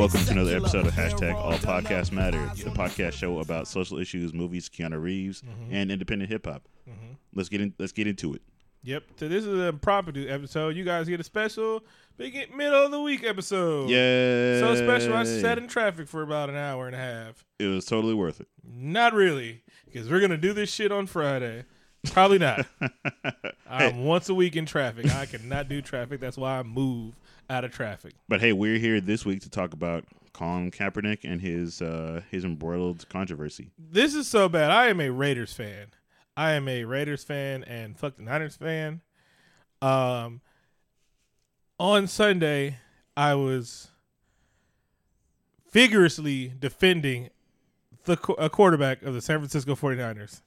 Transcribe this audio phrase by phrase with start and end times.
[0.00, 2.10] Welcome to another episode of hashtag All done Podcasts.
[2.10, 5.74] Matter, the podcast show about social issues, movies, Keanu Reeves, mm-hmm.
[5.74, 6.66] and independent hip hop.
[6.88, 7.12] Mm-hmm.
[7.34, 7.74] Let's get in.
[7.78, 8.40] Let's get into it.
[8.82, 9.02] Yep.
[9.16, 10.74] So this is a property episode.
[10.74, 11.84] You guys get a special
[12.16, 13.90] big middle of the week episode.
[13.90, 15.12] Yeah, So special.
[15.12, 17.44] I sat in traffic for about an hour and a half.
[17.58, 18.48] It was totally worth it.
[18.64, 21.66] Not really, because we're gonna do this shit on Friday.
[22.06, 22.66] Probably not.
[23.68, 25.14] I'm once a week in traffic.
[25.14, 26.20] I cannot do traffic.
[26.20, 27.16] That's why I move
[27.50, 28.14] out of traffic.
[28.28, 32.44] But hey, we're here this week to talk about Colin Kaepernick and his uh, his
[32.44, 33.72] embroiled controversy.
[33.76, 34.70] This is so bad.
[34.70, 35.88] I am a Raiders fan.
[36.36, 39.02] I am a Raiders fan and fuck the Niners fan.
[39.82, 40.40] Um,
[41.78, 42.78] on Sunday,
[43.16, 43.88] I was
[45.72, 47.30] vigorously defending
[48.04, 50.40] the a quarterback of the San Francisco 49ers.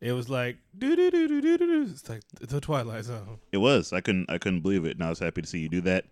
[0.00, 1.82] It was like do do do do do do.
[1.90, 3.92] It's like the Twilight Zone, It was.
[3.92, 4.30] I couldn't.
[4.30, 6.06] I couldn't believe it, and I was happy to see you do that.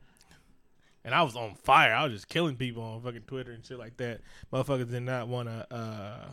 [1.04, 1.94] and I was on fire.
[1.94, 4.20] I was just killing people on fucking Twitter and shit like that.
[4.52, 5.66] Motherfuckers did not want to.
[5.74, 6.30] uh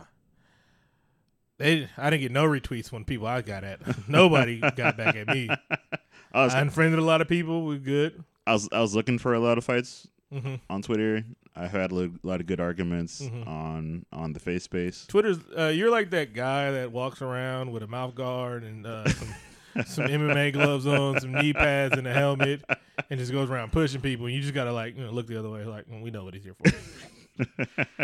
[1.58, 3.80] They, I didn't get no retweets when people I got at.
[4.08, 5.48] Nobody got back at me.
[6.32, 6.54] I was.
[6.54, 7.64] I unfriended a lot of people.
[7.64, 8.22] We good.
[8.46, 8.68] I was.
[8.70, 11.24] I was looking for a lot of fights hmm on Twitter.
[11.58, 13.46] I had a lot of good arguments Mhm.
[13.46, 15.06] on on the face space.
[15.06, 15.38] Twitter's.
[15.56, 19.34] Uh, you're like that guy that walks around with a mouth guard and uh, some,
[19.86, 22.62] some MMA gloves on, some knee pads, and a helmet,
[23.10, 24.26] and just goes around pushing people.
[24.26, 26.24] And you just gotta like you know, look the other way, like "Mm, we know
[26.24, 27.56] what he's here for.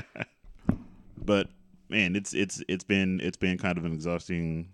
[1.19, 1.49] but
[1.88, 4.69] man, it's it's it's been it's been kind of an exhausting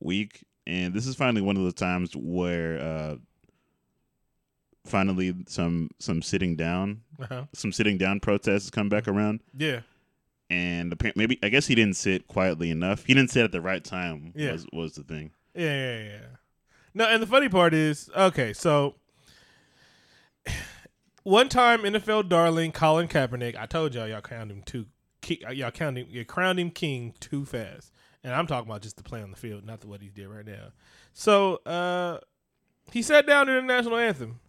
[0.00, 3.16] week, and this is finally one of the times where uh,
[4.84, 7.44] finally some some sitting down Uh-huh.
[7.52, 9.80] some sitting down protests come back around, Yeah,
[10.50, 13.04] and apparently maybe I guess he didn't sit quietly enough.
[13.04, 14.32] He didn't sit at the right time.
[14.36, 14.52] Yeah.
[14.52, 15.30] was was the thing.
[15.54, 16.26] yeah, yeah, yeah.
[16.96, 18.94] No, and the funny part is, okay, so
[21.22, 24.86] one time NFL darling Colin Kaepernick, I told y'all y'all crowned him too,
[25.50, 29.02] y'all crowned him, you crowned him king too fast, and I'm talking about just the
[29.02, 30.72] play on the field, not the what he did right now.
[31.12, 32.18] So, uh,
[32.92, 34.40] he sat down during the national anthem,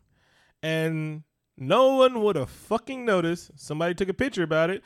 [0.65, 1.21] and
[1.57, 3.51] no one would have fucking noticed.
[3.55, 4.83] Somebody took a picture about it,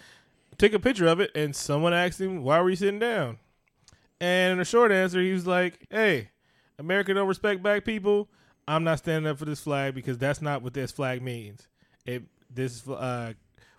[0.57, 3.40] took a picture of it, and someone asked him, "Why were you sitting down?"
[4.19, 6.31] And in the short answer, he was like, "Hey,
[6.78, 8.28] America don't respect black people.
[8.68, 11.68] I'm not standing up for this flag because that's not what this flag means.
[12.06, 12.23] It
[12.53, 13.34] this uh,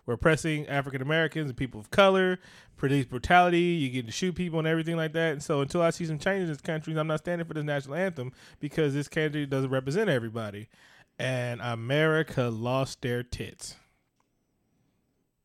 [0.06, 2.40] we're oppressing African Americans and people of color,
[2.78, 3.60] police brutality.
[3.60, 5.32] You get to shoot people and everything like that.
[5.32, 7.64] And so until I see some change in this country, I'm not standing for this
[7.64, 10.68] national anthem because this country doesn't represent everybody.
[11.20, 13.76] And America lost their tits.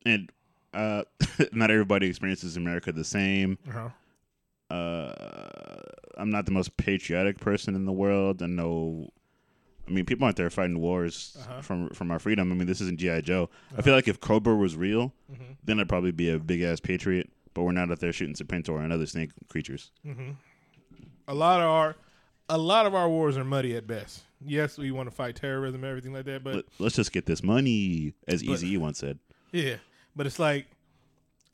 [0.05, 0.29] And
[0.73, 1.03] uh,
[1.51, 3.57] not everybody experiences America the same.
[3.67, 3.89] Uh-huh.
[4.73, 5.81] uh,
[6.17, 8.41] I'm not the most patriotic person in the world.
[8.41, 9.09] I know.
[9.87, 11.61] I mean, people out there fighting wars Uh-huh.
[11.61, 12.51] from from our freedom.
[12.51, 13.49] I mean, this isn't GI Joe.
[13.77, 15.53] I feel like if Cobra was real, Mm-hmm.
[15.63, 17.29] then I'd probably be a big ass patriot.
[17.53, 19.91] But we're not out there shooting Serpentor and other snake creatures.
[21.27, 21.95] a lot of our
[22.49, 24.23] a lot of our wars are muddy at best.
[24.45, 27.25] Yes, we want to fight terrorism and everything like that, but Let, let's just get
[27.25, 29.19] this money, as But- Easy once said.
[29.51, 29.75] yeah,
[30.15, 30.67] but it's like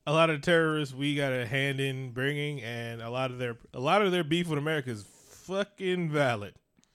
[0.07, 3.37] a lot of the terrorists we got a hand in bringing, and a lot of
[3.37, 6.53] their a lot of their beef with America is fucking valid.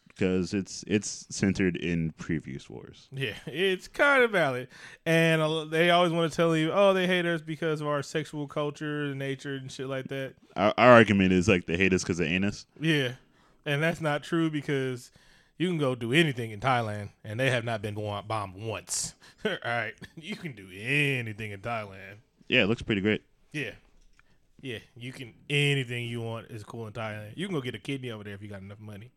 [0.09, 3.07] Because it's it's centered in previous wars.
[3.13, 4.69] Yeah, it's kind of valid,
[5.05, 8.49] and they always want to tell you, oh, they hate us because of our sexual
[8.49, 10.35] culture and nature and shit like that.
[10.57, 12.65] Our, our argument is like they hate us because of anus.
[12.81, 13.13] Yeah,
[13.67, 15.11] and that's not true because
[15.59, 19.15] you can go do anything in Thailand, and they have not been bombed once.
[19.45, 22.17] All right, you can do anything in Thailand.
[22.49, 23.23] Yeah, it looks pretty great.
[23.53, 23.73] Yeah,
[24.61, 27.33] yeah, you can anything you want is cool in Thailand.
[27.37, 29.11] You can go get a kidney over there if you got enough money.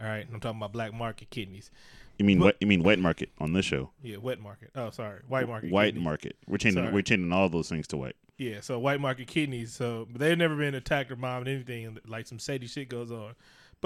[0.00, 1.70] All right, I'm talking about black market kidneys.
[2.18, 2.56] You mean But-?
[2.60, 3.90] You mean white market on this show?
[4.02, 4.70] Yeah, wet market.
[4.74, 5.70] Oh, sorry, white market.
[5.70, 6.04] White kidneys.
[6.04, 6.36] market.
[6.46, 6.82] We're changing.
[6.84, 6.94] Sorry.
[6.94, 8.16] We're changing all those things to white.
[8.38, 9.72] Yeah, so white market kidneys.
[9.72, 11.98] So but they've never been attacked or bombed anything.
[12.06, 13.34] Like some shady shit goes on.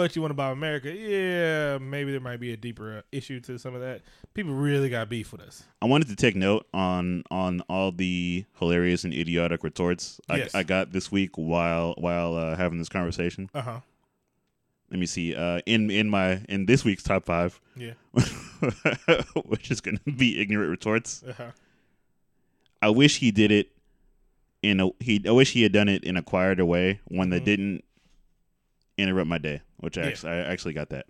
[0.01, 0.91] But you want to bomb America?
[0.91, 4.01] Yeah, maybe there might be a deeper uh, issue to some of that.
[4.33, 5.63] People really got beef with us.
[5.83, 10.55] I wanted to take note on on all the hilarious and idiotic retorts I, Yes.
[10.55, 13.51] I got this week while while uh, having this conversation.
[13.53, 13.81] Uh huh.
[14.91, 15.35] Let me see.
[15.35, 17.93] Uh, in in my in this week's top five, Yeah.
[19.45, 21.23] which is going to be ignorant retorts.
[21.29, 21.51] Uh huh.
[22.81, 23.69] I wish he did it
[24.63, 25.23] in a he.
[25.29, 27.45] I wish he had done it in a quieter way, one that Mhm.
[27.45, 27.85] didn't
[29.01, 29.63] interrupt my day.
[29.79, 30.09] Which I Yeah.
[30.09, 31.07] actually I actually got that.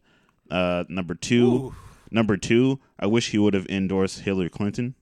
[0.50, 1.46] Uh, number two.
[1.52, 1.75] Ooh.
[2.12, 4.94] Number two, I wish he would have endorsed Hillary Clinton.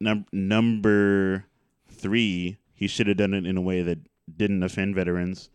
[0.00, 1.46] num- number
[1.88, 3.98] three, he should have done it in a way that
[4.34, 5.50] didn't offend veterans.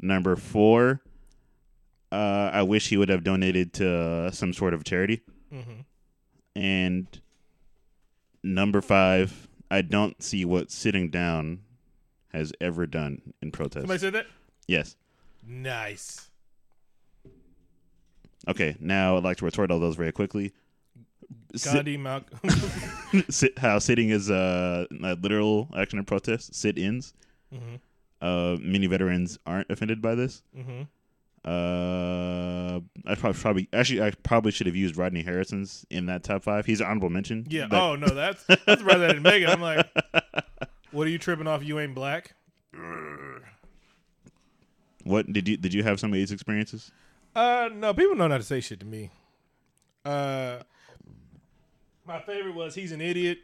[0.00, 1.00] Number four,
[2.10, 5.22] uh, I wish he would have donated to uh, some sort of charity.
[5.52, 5.80] Mm-hmm.
[6.56, 7.20] And
[8.42, 11.60] number five, I don't see what sitting down
[12.32, 13.82] has ever done in protest.
[13.84, 14.26] Somebody said that.
[14.66, 14.96] yes.
[15.46, 16.28] Nice.
[18.48, 18.76] Okay.
[18.80, 20.52] Now I'd like to retort all those very quickly.
[21.54, 22.38] Sit- Gandhi, Malcolm.
[23.30, 26.54] sit, how sitting is uh, a literal action of protest.
[26.54, 27.14] Sit-ins.
[27.54, 27.76] mm-hmm.
[28.20, 30.42] Uh, many veterans aren't offended by this.
[30.56, 30.82] Mm-hmm.
[31.44, 36.44] Uh, I probably, probably actually I probably should have used Rodney Harrison's in that top
[36.44, 36.64] five.
[36.66, 37.46] He's an honorable mention.
[37.50, 37.66] Yeah.
[37.66, 39.50] but- oh no, that's that's rather than Megan.
[39.50, 39.84] I'm like,
[40.92, 41.64] what are you tripping off?
[41.64, 42.34] You ain't black.
[45.04, 46.90] What did you did you have some of these experiences?
[47.34, 49.10] Uh, no, people know not to say shit to me.
[50.04, 50.58] Uh,
[52.06, 53.38] my favorite was he's an idiot.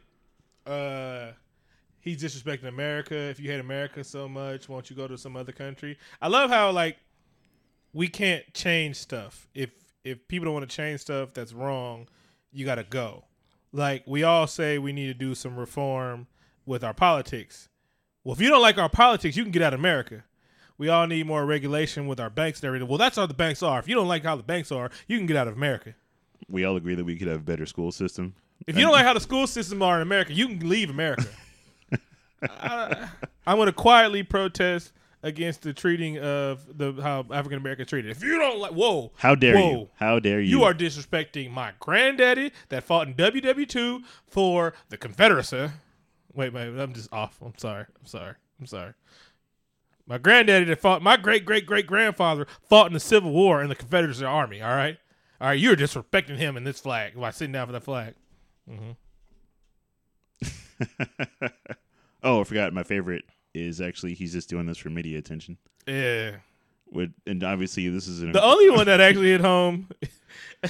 [0.65, 1.31] Uh,
[1.99, 3.15] he's disrespecting America.
[3.15, 5.97] If you hate America so much, won't you go to some other country?
[6.21, 6.97] I love how like
[7.93, 9.47] we can't change stuff.
[9.53, 9.71] If
[10.03, 12.07] if people don't want to change stuff that's wrong,
[12.51, 13.25] you got to go.
[13.71, 16.27] Like we all say we need to do some reform
[16.65, 17.69] with our politics.
[18.23, 20.23] Well, if you don't like our politics, you can get out of America.
[20.79, 22.87] We all need more regulation with our banks and everything.
[22.87, 23.79] Well, that's how the banks are.
[23.79, 25.93] If you don't like how the banks are, you can get out of America.
[26.47, 28.33] We all agree that we could have a better school system.
[28.65, 31.27] If you don't like how the school system are in America, you can leave America.
[32.41, 33.09] I,
[33.45, 38.11] I'm going to quietly protest against the treating of the how African Americans treated.
[38.11, 39.89] If you don't like, whoa, How dare whoa, you?
[39.95, 40.49] How dare you?
[40.49, 45.71] You are disrespecting my granddaddy that fought in WW2 for the Confederacy.
[46.33, 47.37] Wait, wait, I'm just off.
[47.41, 47.85] I'm sorry.
[47.99, 48.35] I'm sorry.
[48.61, 48.93] I'm sorry.
[50.09, 53.69] My granddaddy that fought, my great great great grandfather fought in the Civil War in
[53.69, 54.59] the Confederacy Army.
[54.59, 54.97] All right,
[55.39, 55.59] all right.
[55.59, 58.15] You're disrespecting him in this flag by sitting down for that flag.
[58.67, 58.91] Mm-hmm.
[62.23, 62.73] oh, I forgot.
[62.73, 63.23] My favorite
[63.53, 65.59] is actually he's just doing this for media attention.
[65.85, 66.37] Yeah.
[66.91, 69.89] With and obviously this is an The only one that actually hit home.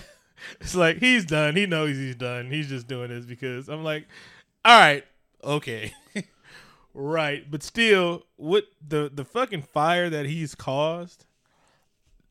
[0.60, 1.56] it's like he's done.
[1.56, 2.52] He knows he's done.
[2.52, 4.06] He's just doing this because I'm like,
[4.66, 5.06] all right,
[5.46, 5.94] okay,
[7.00, 7.50] right.
[7.50, 11.26] But still, what the the fucking fire that he's caused.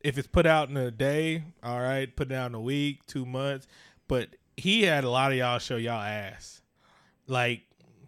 [0.01, 3.25] If it's put out in a day, all right, put out in a week, two
[3.25, 3.67] months.
[4.07, 6.61] But he had a lot of y'all show y'all ass.
[7.27, 7.63] Like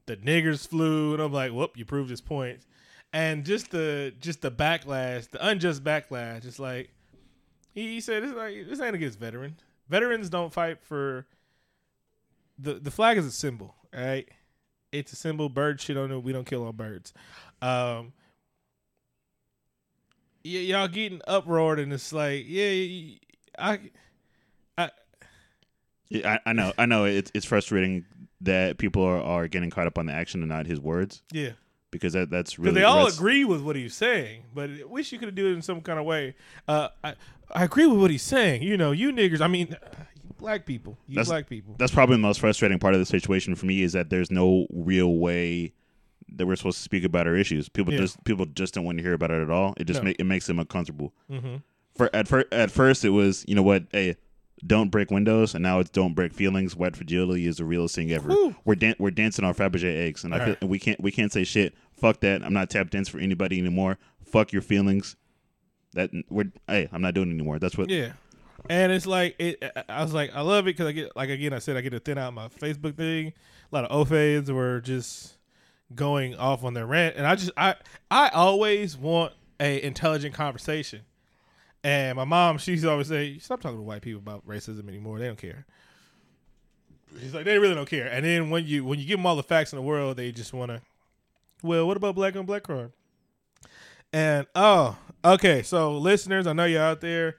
[0.05, 2.61] the niggers flew, and I'm like, whoop, you proved his point.
[3.11, 6.91] And just the just the backlash, the unjust backlash, it's like
[7.73, 9.59] he, he said, "It's like this ain't against veterans.
[9.89, 11.27] Veterans don't fight for
[12.57, 14.29] the the flag is a symbol, right?
[14.91, 15.49] It's a symbol.
[15.49, 16.23] Bird shit on it.
[16.23, 17.13] We don't kill all birds.
[17.61, 18.13] Um,
[20.43, 23.15] y- y'all getting uproared, and it's like, yeah,
[23.57, 23.79] I,
[24.77, 24.89] I,
[26.09, 26.73] Yeah, I, I know.
[26.77, 27.05] I know.
[27.05, 28.05] It's it's frustrating
[28.41, 31.51] that people are, are getting caught up on the action and not his words yeah.
[31.91, 35.11] because that that's really they all that's- agree with what he's saying, but I wish
[35.11, 36.35] you could have do it in some kind of way.
[36.67, 37.13] Uh, I
[37.53, 38.63] I agree with what he's saying.
[38.63, 39.41] You know, you niggers.
[39.41, 39.75] I mean,
[40.41, 40.97] black people.
[41.07, 41.75] You That's- black people.
[41.77, 44.67] That's probably the most frustrating part of the situation for me is that there's no
[44.71, 45.73] real way
[46.33, 47.67] that we're supposed to speak about our issues.
[47.69, 47.99] People Yeah.
[47.99, 49.73] just people just don't want to hear about it at all.
[49.77, 50.05] It just No.
[50.05, 51.13] make it makes them uncomfortable.
[51.29, 51.57] Mm-hmm.
[51.95, 54.15] For at first, at first it was you know what hey
[54.65, 56.75] don't break windows and now it's don't break feelings.
[56.75, 58.29] White fragility is the realest thing ever.
[58.29, 58.55] Whew.
[58.63, 60.57] We're dan- we're dancing on Fabergé eggs and I feel Alright.
[60.61, 61.73] and we can't we can't say shit.
[61.91, 62.43] Fuck that.
[62.43, 63.97] I'm not tap dance for anybody anymore.
[64.23, 65.15] Fuck your feelings.
[65.93, 67.59] That we're hey I'm not doing it anymore.
[67.59, 68.13] That's what Yeah.
[68.69, 69.63] And it's like it.
[69.89, 71.53] I- was like, I love it because I get like again.
[71.53, 73.33] I said I get to thin out my Facebook thing.
[73.71, 75.35] A lot of OFADs were just
[75.95, 77.75] going off on their rant, and I just I
[78.09, 81.01] I always want a intelligent conversation.
[81.83, 85.19] And my mom, she's always say, "Stop talking to white people about racism anymore.
[85.19, 85.65] They don't care."
[87.19, 89.35] She's like, "They really don't care." And then when you when you give them all
[89.35, 90.81] the facts in the world, they just want to.
[91.63, 92.93] Well, what about black on black crime?
[94.13, 95.63] And oh, okay.
[95.63, 97.37] So listeners, I know you're out there.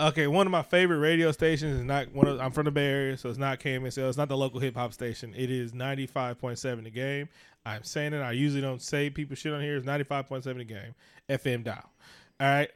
[0.00, 2.86] Okay, one of my favorite radio stations is not one of I'm from the Bay
[2.86, 4.08] Area, so it's not KMEL.
[4.08, 5.34] It's not the local hip hop station.
[5.36, 7.28] It is 95.7 the game.
[7.66, 8.20] I'm saying it.
[8.20, 9.76] I usually don't say people shit on here.
[9.76, 10.94] It's 95.7 the game.
[11.28, 11.90] FM dial.
[12.38, 12.70] All right.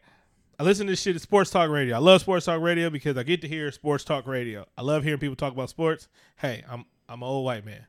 [0.58, 1.94] I listen to this shit at Sports Talk Radio.
[1.94, 4.66] I love Sports Talk Radio because I get to hear Sports Talk Radio.
[4.76, 6.08] I love hearing people talk about sports.
[6.36, 7.86] Hey, I'm I'm an old white man.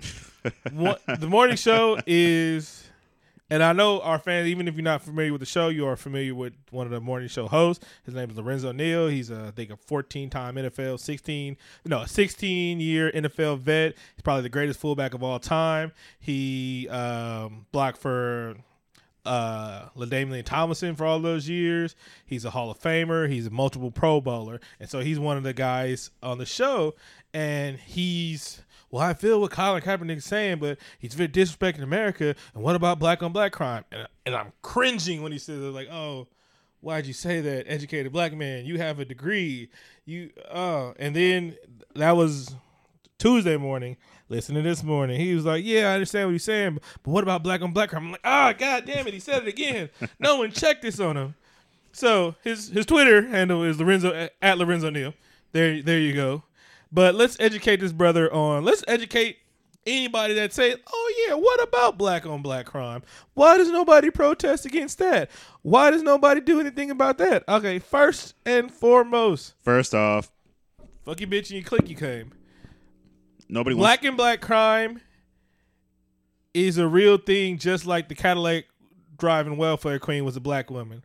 [0.72, 2.87] What, the morning show is
[3.50, 5.96] and I know our fans, even if you're not familiar with the show, you are
[5.96, 7.84] familiar with one of the morning show hosts.
[8.04, 9.08] His name is Lorenzo Neal.
[9.08, 13.94] He's a, I think a 14 time NFL, 16, no, 16 year NFL vet.
[14.14, 15.92] He's probably the greatest fullback of all time.
[16.20, 18.56] He um, blocked for
[19.26, 21.94] uh LaDainian Tomlinson for all those years.
[22.24, 23.28] He's a Hall of Famer.
[23.28, 26.94] He's a multiple Pro Bowler, and so he's one of the guys on the show.
[27.34, 32.34] And he's well, I feel what Colin Kaepernick is saying, but he's very disrespecting America.
[32.54, 33.84] And what about black on black crime?
[33.92, 36.28] And, and I'm cringing when he says it, like, oh,
[36.80, 37.66] why'd you say that?
[37.68, 39.68] Educated black man, you have a degree.
[40.04, 41.56] You, uh, and then
[41.94, 42.54] that was
[43.18, 43.96] Tuesday morning.
[44.30, 47.42] Listening this morning, he was like, "Yeah, I understand what he's saying, but what about
[47.42, 49.88] black on black crime?" I'm like, "Ah, god damn it, he said it again.
[50.20, 51.34] no one checked this on him."
[51.92, 55.14] So his his Twitter handle is Lorenzo at Lorenzo Neal.
[55.52, 56.42] There, there you go.
[56.90, 58.64] But let's educate this brother on.
[58.64, 59.38] Let's educate
[59.86, 63.02] anybody that say, "Oh yeah, what about black on black crime?
[63.34, 65.30] Why does nobody protest against that?
[65.62, 70.30] Why does nobody do anything about that?" Okay, first and foremost, First off,
[71.04, 72.32] fuck you, bitch, and you click you came.
[73.48, 75.00] nobody wants Black and black crime
[76.54, 78.64] is a real thing, just like the Cadillac
[79.18, 81.04] driving welfare queen was a black woman.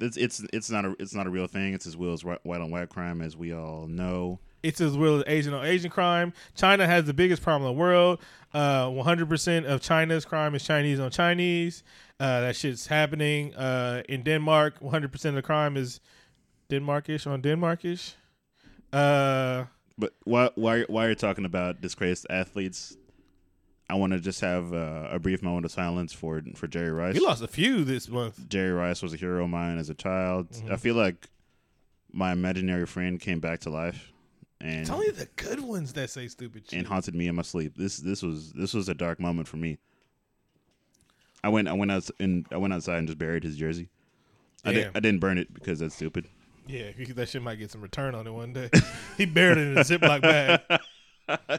[0.00, 1.72] it's it's it's not a it's not a real thing.
[1.74, 4.40] It's as well as white on white crime, as we all know.
[4.62, 6.32] It's as well as Asian on Asian crime.
[6.54, 8.20] China has the biggest problem in the world.
[8.52, 11.82] Uh, 100% of China's crime is Chinese on Chinese.
[12.18, 13.54] Uh, that shit's happening.
[13.54, 16.00] Uh, in Denmark, 100% of the crime is
[16.68, 18.14] Denmarkish on Denmarkish.
[18.92, 19.64] Uh,
[19.98, 22.96] But why why why you're talking about disgraced athletes?
[23.88, 27.14] I want to just have uh, a brief moment of silence for for Jerry Rice.
[27.14, 28.48] He lost a few this month.
[28.48, 30.50] Jerry Rice was a hero of mine as a child.
[30.50, 30.72] Mm-hmm.
[30.72, 31.28] I feel like
[32.12, 34.12] my imaginary friend came back to life
[34.60, 36.78] and It's only the good ones that say stupid shit.
[36.78, 37.74] and haunted me in my sleep.
[37.76, 39.78] This this was this was a dark moment for me.
[41.42, 43.88] I went I went out and I went outside and just buried his jersey.
[44.64, 46.26] I didn't I didn't burn it because that's stupid.
[46.66, 48.70] Yeah, that shit might get some return on it one day.
[49.16, 50.60] he buried it in a Ziploc bag.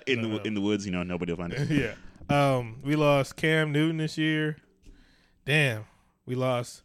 [0.08, 0.42] in No, the no.
[0.44, 1.70] in the woods, you know, nobody will find it.
[2.30, 2.56] yeah.
[2.58, 4.58] Um, we lost Cam Newton this year.
[5.46, 5.86] Damn,
[6.26, 6.84] we lost.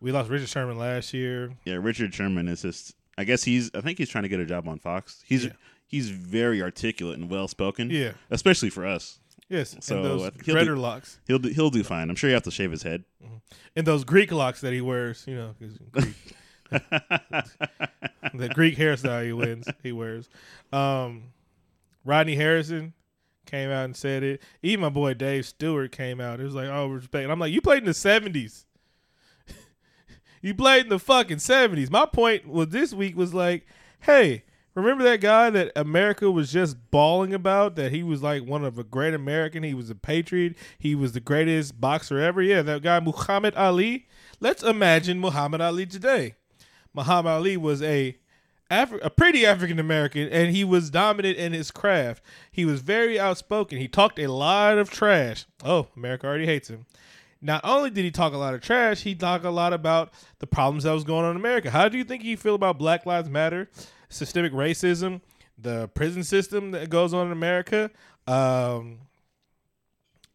[0.00, 1.52] We lost Richard Sherman last year.
[1.64, 2.94] Yeah, Richard Sherman is just.
[3.18, 3.70] I guess he's.
[3.74, 5.22] I think he's trying to get a job on Fox.
[5.26, 5.52] He's Yeah.
[5.86, 7.90] he's very articulate and well spoken.
[7.90, 8.12] Yeah.
[8.30, 9.20] especially for us.
[9.50, 12.08] Yes, So, and those he'll do- dreadlocks He'll do, he'll do fine.
[12.08, 13.04] I'm sure you have to shave his head.
[13.76, 15.22] and those Greek locks that he wears.
[15.28, 15.54] You know,
[15.92, 16.14] Greek,
[18.34, 19.68] the Greek hairstyle he wins.
[19.82, 20.28] He wears.
[20.72, 21.24] Um,
[22.04, 22.94] Rodney Harrison
[23.46, 24.42] came out and said it.
[24.62, 26.40] Even my boy Dave Stewart came out.
[26.40, 27.24] It was like, oh, respect.
[27.24, 28.64] And I'm like, you played in the '70s.
[30.44, 31.90] You played in the fucking '70s.
[31.90, 33.66] My point was this week was like,
[34.00, 34.44] hey.
[34.76, 37.76] Remember that guy that America was just bawling about?
[37.76, 39.62] That he was like one of a great American.
[39.62, 40.56] He was a patriot.
[40.76, 42.42] He was the greatest boxer ever.
[42.42, 44.08] Yeah, that guy Muhammad Ali.
[44.40, 46.34] Let's imagine Muhammad Ali today.
[46.92, 48.16] Muhammad Ali was a
[48.70, 52.22] Afri- a pretty African American, and he was dominant in his craft.
[52.50, 53.78] He was very outspoken.
[53.78, 55.44] He talked a lot of trash.
[55.62, 56.86] Oh, America already hates him.
[57.44, 60.46] Not only did he talk a lot of trash, he talked a lot about the
[60.46, 61.70] problems that was going on in America.
[61.70, 63.68] How do you think he feel about Black Lives Matter,
[64.08, 65.20] systemic racism,
[65.58, 67.90] the prison system that goes on in America?
[68.26, 69.00] Um,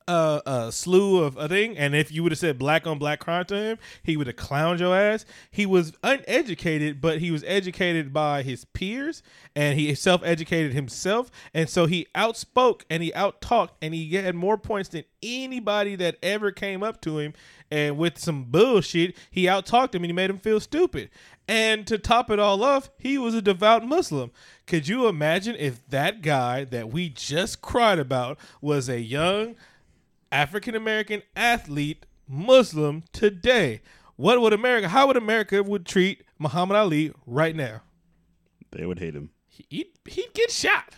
[0.09, 3.45] a, slew of a thing, and if you would have said black on black crime
[3.45, 5.25] to him, he would have clowned your ass.
[5.51, 9.23] He was uneducated, but he was educated by his peers,
[9.55, 14.35] and he self educated himself, and so he outspoke and he outtalked, and he had
[14.35, 17.33] more points than anybody that ever came up to him.
[17.71, 21.09] And with some bullshit, he outtalked him and he made him feel stupid.
[21.47, 24.31] And to top it all off, he was a devout Muslim.
[24.67, 29.55] Could you imagine if that guy that we just cried about was a young
[30.31, 33.81] African American athlete, Muslim today.
[34.15, 34.89] What would America?
[34.89, 37.81] How would America would treat Muhammad Ali right now?
[38.71, 39.31] They would hate him.
[39.47, 40.95] He'd he'd get shot.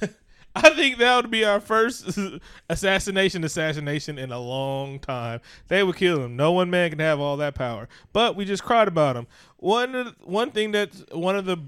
[0.56, 2.18] I think that would be our first
[2.68, 5.40] assassination assassination in a long time.
[5.68, 6.36] They would kill him.
[6.36, 7.88] No one man can have all that power.
[8.12, 9.26] But we just cried about him.
[9.56, 11.58] One one thing that one of the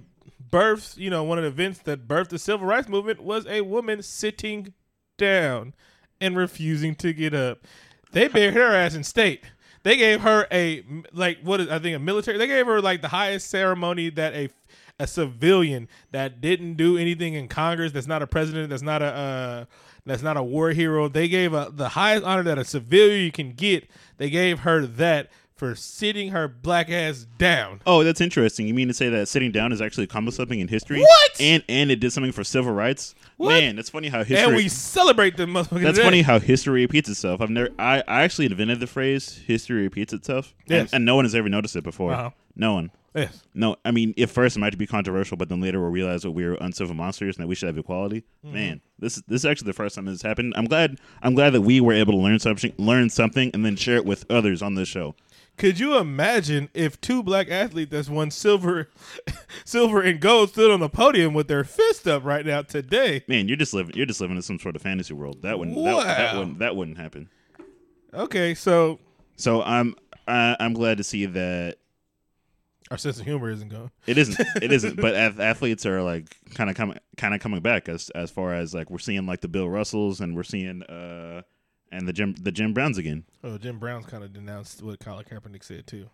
[0.51, 3.63] births, you know, one of the events that birthed the civil rights movement was a
[3.63, 4.75] woman sitting
[5.17, 5.75] down
[6.21, 7.59] and refusing to get up.
[8.13, 9.45] They buried her ass in state.
[9.83, 12.39] They gave her a like what is I think a military.
[12.39, 14.49] They gave her like the highest ceremony that a
[14.99, 17.93] a civilian that didn't do anything in Congress.
[17.93, 18.71] That's not a president.
[18.71, 19.65] That's not a uh,
[20.05, 21.09] that's not a war hero.
[21.09, 23.89] They gave a, the highest honor that a civilian can get.
[24.17, 27.81] They gave her that for sitting her black ass down.
[27.87, 28.69] Oh, that's interesting.
[28.69, 31.01] You mean to say that sitting down is actually accomplished something in history?
[31.01, 31.41] What?
[31.41, 33.15] And and it did something for civil rights?
[33.39, 33.51] What?
[33.51, 34.47] Man, that's funny how history.
[34.47, 35.83] and we celebrate the motherfucker.
[35.83, 36.03] that's today.
[36.03, 37.41] funny how history repeats itself.
[37.41, 37.71] I've never.
[37.79, 40.81] I, I actually invented the phrase "history repeats itself," Yes.
[40.93, 42.13] and, and no one has ever noticed it before.
[42.13, 42.31] Uh-huh.
[42.55, 42.91] No one.
[43.15, 43.43] Yes.
[43.55, 46.33] No, I mean, at first it might be controversial, but then later we'll realize that
[46.33, 48.25] we're uncivil monsters and that we should have equality.
[48.45, 48.55] Mm-hmm.
[48.55, 50.53] Man, this is this is actually the first time this happened.
[50.55, 50.99] I'm glad.
[51.23, 54.05] I'm glad that we were able to learn something, learn something, and then share it
[54.05, 55.15] with others on this show.
[55.57, 58.91] Could you imagine if two black athletes that's won silver,
[59.65, 63.25] silver and gold stood on the podium with their fist up right now today?
[63.27, 63.97] Man, you're just living.
[63.97, 65.43] You're just living in some sort of fantasy world.
[65.43, 65.77] That wouldn't.
[65.83, 66.59] That, that wouldn't.
[66.59, 67.31] That wouldn't happen.
[68.13, 68.99] Okay, so
[69.37, 69.95] So I'm.
[70.29, 71.79] I, I'm glad to see that
[72.91, 73.91] our sense of humor isn't gone.
[74.07, 74.39] it isn't.
[74.63, 75.01] It isn't.
[75.01, 76.99] But ath- athletes are like kind of coming.
[77.17, 80.21] Kind of coming back as as far as like we're seeing like the Bill Russells
[80.21, 81.43] and we're seeing uh
[81.93, 83.25] and the Jim the Jim Browns again.
[83.45, 86.09] Oh, Jim Brown's kind of denounced what Colin Kaepernick said too.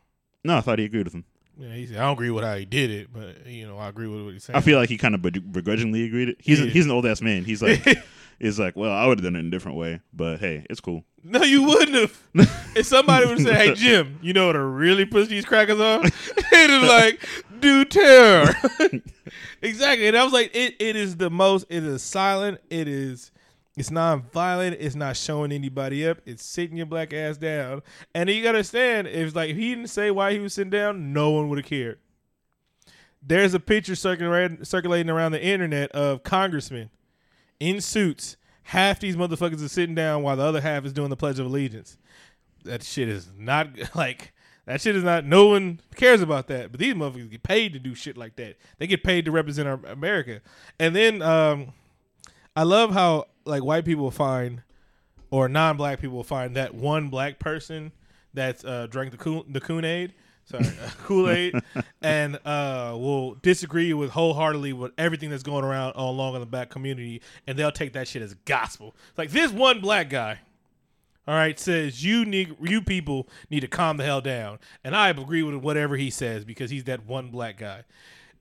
[0.44, 1.24] No, I thought he agreed with him.
[1.58, 3.88] Yeah, he said I don't agree with how he did it, but you know I
[3.88, 4.56] agree with what he's saying.
[4.56, 6.30] I feel like he kind of begrudgingly agreed.
[6.30, 6.36] It.
[6.40, 6.66] He's Yeah.
[6.66, 7.44] he's an old ass man.
[7.44, 7.84] He's like
[8.40, 10.80] he's like, well, I would have done it in a different way, but hey, it's
[10.80, 11.04] cool.
[11.22, 12.18] no, you wouldn't have.
[12.74, 16.04] if somebody would say, "Hey Jim, you know what to really push these crackers off?"
[16.36, 17.24] it is like
[17.60, 18.52] do terror.
[19.62, 21.66] exactly, and I was like, it, it is the most.
[21.68, 22.60] It is silent.
[22.70, 23.30] It is.
[23.76, 24.76] It's non-violent.
[24.80, 26.18] It's not showing anybody up.
[26.26, 27.82] It's sitting your black ass down.
[28.14, 31.12] And you gotta understand, if like if he didn't say why he was sitting down,
[31.12, 31.98] no one would have cared.
[33.22, 36.90] There's a picture circulating circulating around the internet of congressmen
[37.60, 38.36] in suits.
[38.64, 41.46] Half these motherfuckers are sitting down while the other half is doing the Pledge of
[41.46, 41.96] Allegiance.
[42.64, 44.34] That shit is not like
[44.66, 45.24] that shit is not.
[45.24, 46.70] No one cares about that.
[46.70, 48.56] But these motherfuckers get paid to do shit like that.
[48.78, 50.40] They get paid to represent our America.
[50.78, 51.72] And then um,
[52.54, 54.62] I love how like white people find
[55.30, 57.92] or non-black people find that one black person
[58.34, 60.12] that's uh, drank the Kool- the Kool-Aid,
[60.44, 61.54] sorry, uh, Kool-Aid,
[62.02, 66.46] and uh, will disagree with wholeheartedly with everything that's going around all along in the
[66.46, 68.94] black community, and they'll take that shit as gospel.
[69.16, 70.40] Like this one black guy,
[71.26, 75.08] all right, says you need you people need to calm the hell down, and I
[75.08, 77.84] agree with whatever he says because he's that one black guy,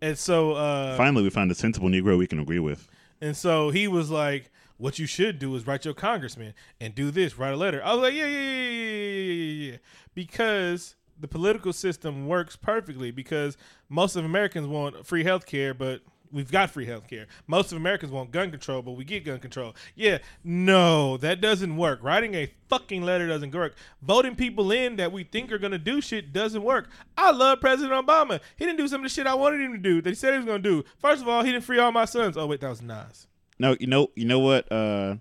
[0.01, 2.89] and so uh, Finally, we find a sensible Negro we can agree with.
[3.21, 7.11] And so he was like, "What you should do is write your congressman and do
[7.11, 7.37] this.
[7.37, 9.77] Write a letter." I was like, "Yeah, yeah, yeah, yeah, yeah, yeah, yeah,"
[10.13, 13.11] because the political system works perfectly.
[13.11, 13.57] Because
[13.89, 16.01] most of Americans want free health care, but
[16.31, 17.27] we've got free health care.
[17.47, 19.75] Most of Americans want gun control, but we get gun control.
[19.95, 21.99] Yeah, no, that doesn't work.
[22.01, 23.75] Writing a fucking letter doesn't work.
[24.01, 26.89] Voting people in that we think are gonna do shit doesn't work.
[27.17, 28.39] I love President Obama.
[28.57, 30.01] He didn't do some of the shit I wanted him to do.
[30.01, 30.83] That he said he was gonna do.
[30.99, 32.37] First of all, he didn't free all my sons.
[32.37, 33.27] Oh wait, that was Nas.
[33.59, 34.71] No, you know, you know what?
[34.71, 35.15] Uh,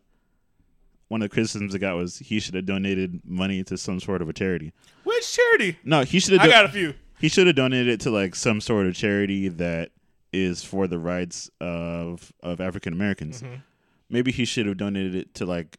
[1.09, 4.23] one of the criticisms I got was he should have donated money to some sort
[4.23, 4.73] of a charity.
[5.05, 5.77] Which charity?
[5.85, 6.43] No, he should have.
[6.43, 6.95] I got a few.
[7.21, 9.91] he should have donated it to like some sort of charity that
[10.33, 13.43] is for the rights of of African Americans.
[13.43, 13.55] Mm-hmm.
[14.09, 15.79] Maybe he should have donated it to like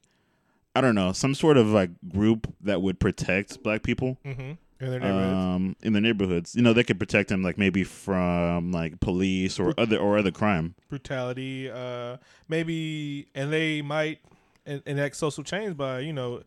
[0.76, 4.52] I don't know some sort of like group that would protect black people Mm-hmm.
[4.84, 5.34] In their neighborhoods.
[5.36, 6.56] um, in the neighborhoods.
[6.56, 10.32] You know, they could protect them like maybe from like police or other or other
[10.32, 10.74] crime.
[10.90, 11.70] Brutality.
[11.70, 14.20] Uh, maybe, and they might
[14.66, 16.42] enact social change by you know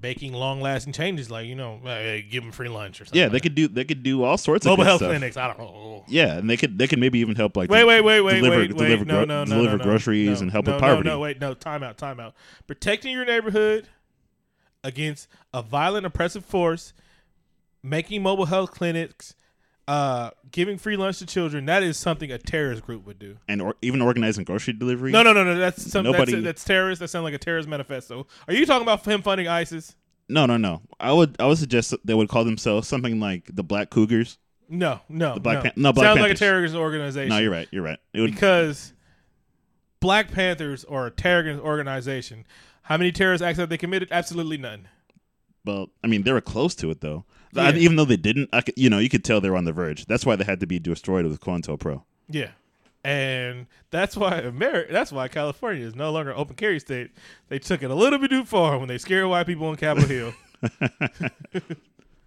[0.00, 3.20] making long lasting changes, like you know, uh, give them free lunch or something.
[3.20, 3.40] Yeah, they that.
[3.42, 5.10] could do they could do all sorts of mobile health stuff.
[5.10, 5.36] clinics.
[5.36, 6.04] I don't know.
[6.08, 8.56] Yeah, and they could they could maybe even help like Wait, wait, wait, wait, deliver
[8.56, 8.76] wait, wait.
[8.76, 11.08] deliver, no, gro- no, no, deliver no, groceries no, and help no, with poverty.
[11.08, 11.54] No, no, wait, no.
[11.54, 12.34] Time out, time out.
[12.66, 13.88] Protecting your neighborhood
[14.84, 16.92] against a violent, oppressive force,
[17.82, 19.34] making mobile health clinics,
[19.88, 21.64] uh, giving free lunch to children.
[21.64, 23.38] That is something a terrorist group would do.
[23.48, 25.10] and or, even organizing grocery delivery.
[25.10, 25.56] No, no, no, no.
[25.56, 27.00] That's something Nobody- that's, that's terrorist.
[27.00, 28.26] That sounds like a terrorist manifesto.
[28.46, 29.96] Are you talking about him funding ISIS?
[30.28, 30.82] no, no, no.
[31.00, 34.36] I would I would suggest that they would call themselves something like the Black Cougars.
[34.68, 35.34] No, no.
[35.34, 35.62] The Black no.
[35.62, 37.30] Pan- no, Black sounds like a terrorist organization.
[37.30, 37.68] No, you're right.
[37.70, 37.98] You're right.
[38.14, 38.92] Would because
[40.00, 42.44] Black Panthers are a terrorist organization.
[42.82, 44.08] How many terrorist acts have they committed?
[44.10, 44.88] Absolutely none.
[45.64, 47.24] well, I mean, they were close to it though.
[47.52, 47.72] Yeah.
[47.74, 49.72] Even though they didn't, I could, you know, you could tell they were on the
[49.72, 50.06] verge.
[50.06, 52.02] That's why they had to be destroyed with COINTELPRO.
[52.28, 52.50] Yeah.
[53.04, 57.10] And that's why America, that's why California is no longer open carry state.
[57.48, 60.08] They took it a little bit too far when they scared white people on Capitol
[60.08, 60.34] Hill.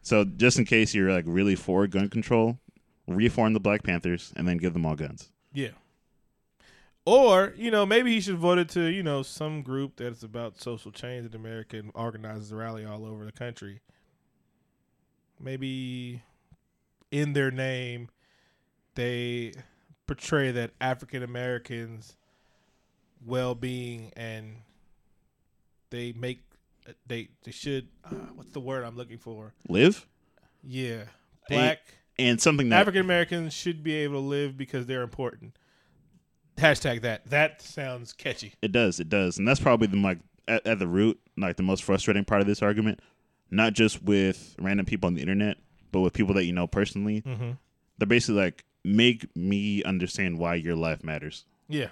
[0.02, 2.58] So just in case you're like really for gun control,
[3.08, 5.30] reform the Black Panthers and then give them all guns.
[5.54, 5.70] Yeah.
[7.06, 10.62] Or, you know, maybe he should vote it to, you know, some group that's about
[10.62, 13.82] social change in America and organizes a rally all over the country.
[15.44, 16.22] Maybe
[17.12, 18.10] in their name,
[18.96, 19.54] they
[20.08, 22.16] portray that African Americans'
[23.26, 24.58] well being and
[25.90, 26.40] they make,
[27.08, 29.54] they, they should, uh, what's the word I'm looking for?
[29.68, 30.08] Live
[30.64, 31.04] Yeah.
[31.50, 31.80] Black.
[32.18, 35.58] and something that African Americans should be able to live because they're important.
[36.58, 37.26] Hashtag that.
[37.30, 38.54] That sounds catchy.
[38.62, 41.64] It does, it does, and that's probably the like at, at the root, like the
[41.64, 43.00] most frustrating part of this argument.
[43.52, 45.58] Not just with random people on the internet,
[45.92, 47.22] but with people that you know personally.
[47.22, 47.52] Mm-hmm.
[47.98, 51.90] They're basically like, make me understand why your life matters Yeah.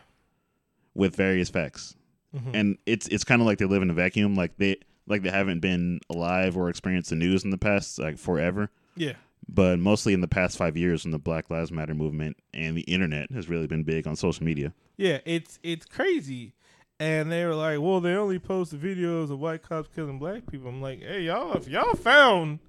[0.96, 1.96] with various facts,
[2.36, 2.52] Mhm.
[2.54, 4.36] and it's it's kind of like they live in a vacuum.
[4.36, 8.18] Like they like they haven't been alive or experienced the news in the past like
[8.18, 8.70] forever.
[8.96, 9.14] Yeah.
[9.48, 12.82] But mostly in the past five years, when the Black Lives Matter movement and the
[12.82, 14.74] internet has really been big on social media.
[14.98, 16.54] Yeah, it's it's crazy.
[17.00, 20.68] And they were like, "Well, they only post videos of white cops killing black people."
[20.68, 22.60] I'm like, "Hey, y'all, if y'all found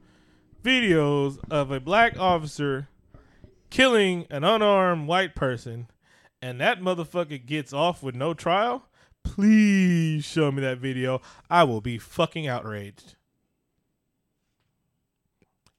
[0.62, 2.88] videos of a black officer
[3.70, 5.88] killing an unarmed white person,
[6.40, 8.86] and that motherfucker gets off with no trial,
[9.24, 11.20] please show me that video.
[11.50, 13.16] I will be fucking outraged."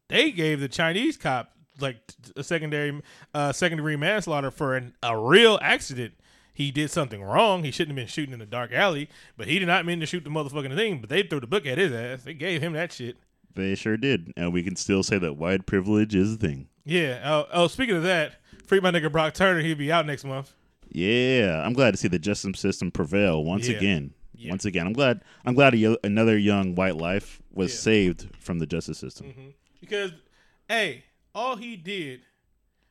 [0.09, 2.01] They gave the Chinese cop like
[2.35, 3.01] a secondary
[3.33, 6.15] uh, secondary manslaughter for an, a real accident.
[6.53, 7.63] He did something wrong.
[7.63, 10.05] He shouldn't have been shooting in a dark alley, but he did not mean to
[10.05, 10.99] shoot the motherfucking thing.
[10.99, 12.23] But they threw the book at his ass.
[12.23, 13.17] They gave him that shit.
[13.53, 16.67] They sure did, and we can still say that white privilege is a thing.
[16.85, 17.21] Yeah.
[17.23, 18.35] Oh, oh speaking of that,
[18.65, 19.61] free my nigga Brock Turner.
[19.61, 20.53] He'll be out next month.
[20.89, 23.77] Yeah, I'm glad to see the justice system prevail once Yeah.
[23.77, 24.13] again.
[24.35, 24.49] Yeah.
[24.49, 25.23] Once again, I'm glad.
[25.45, 27.79] I'm glad a, another young white life was Yeah.
[27.79, 29.27] saved from the justice system.
[29.27, 29.49] Mm-hmm.
[29.79, 30.11] Because,
[30.67, 31.03] hey,
[31.35, 32.21] all he did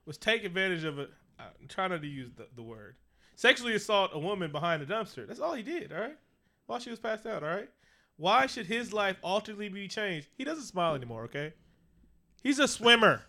[0.07, 1.09] was take advantage of a.
[1.39, 2.97] I'm trying not to use the, the word.
[3.41, 5.27] Sexually assault a woman behind a dumpster.
[5.27, 6.17] That's all he did, all right?
[6.67, 7.71] While she was passed out, all right?
[8.19, 10.29] Why should his life ultimately be changed?
[10.37, 11.55] He doesn't smile anymore, okay?
[12.43, 13.23] He's a swimmer.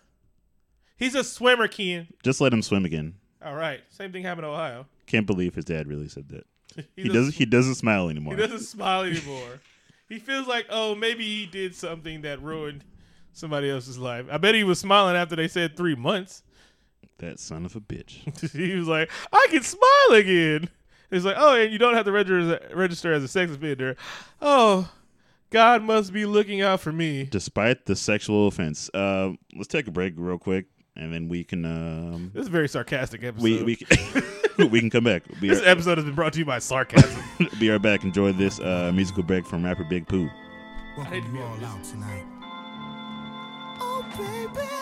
[0.98, 2.08] He's a swimmer, Ken.
[2.22, 3.14] Just let him swim again.
[3.42, 3.80] All right.
[3.88, 4.84] Same thing happened in Ohio.
[5.06, 6.44] Can't believe his dad really said that.
[6.76, 7.34] He's He doesn't.
[7.36, 8.34] He doesn't smile anymore.
[8.34, 9.60] He doesn't smile anymore.
[10.10, 12.84] he feels like, oh, maybe he did something that ruined
[13.32, 14.26] somebody else's life.
[14.30, 16.42] I bet he was smiling after they said three months.
[17.18, 18.50] That son of a bitch.
[18.52, 20.68] he was like, I can smile again.
[21.10, 23.52] He's like, oh, and you don't have to register as a, register as a sex
[23.52, 23.96] offender.
[24.40, 24.90] Oh,
[25.50, 27.24] God must be looking out for me.
[27.30, 31.66] Despite the sexual offense, uh, let's take a break real quick, and then we can
[31.66, 33.44] um, This is a very sarcastic episode.
[33.44, 35.24] we we can, we can come back.
[35.38, 37.22] Be this right, episode has been brought to you by sarcasm.
[37.60, 38.04] be right back.
[38.04, 40.30] Enjoy this uh, musical break from rapper Big Pooh.
[40.96, 42.24] Welcome hate to be you all out tonight.
[43.80, 44.81] Oh, baby.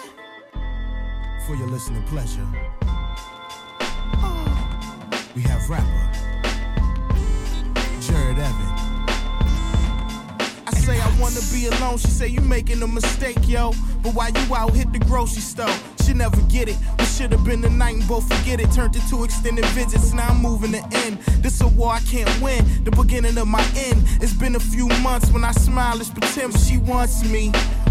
[1.51, 2.47] For your listening pleasure.
[4.23, 5.31] Oh.
[5.35, 6.13] We have rapper
[8.01, 8.71] Jared Evan.
[10.65, 11.99] I say I wanna be alone.
[11.99, 13.73] She say you making a mistake, yo.
[14.01, 15.75] But while you out, hit the grocery store.
[16.07, 16.77] She never get it.
[17.01, 18.71] We should have been the night and both forget it.
[18.71, 20.13] Turned into extended visits.
[20.13, 21.19] Now I'm moving to end.
[21.43, 22.65] This a war I can't win.
[22.85, 24.05] The beginning of my end.
[24.23, 26.01] It's been a few months when I smile.
[26.01, 27.51] It's pretend she wants me.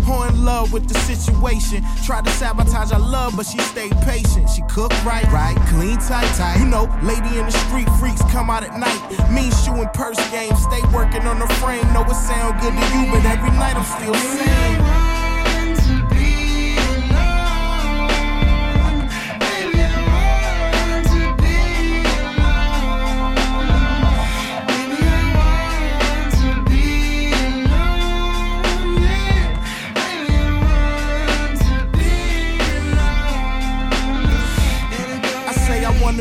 [0.09, 1.85] Or in love with the situation.
[2.03, 4.49] Tried to sabotage our love, but she stayed patient.
[4.49, 6.59] She cook right, right, clean, tight, tight.
[6.59, 8.99] You know, lady in the street freaks come out at night.
[9.31, 10.55] Mean shoe and purse game.
[10.55, 11.85] Stay working on the frame.
[11.93, 15.18] Know it sound good to you, but every night I'm still saying.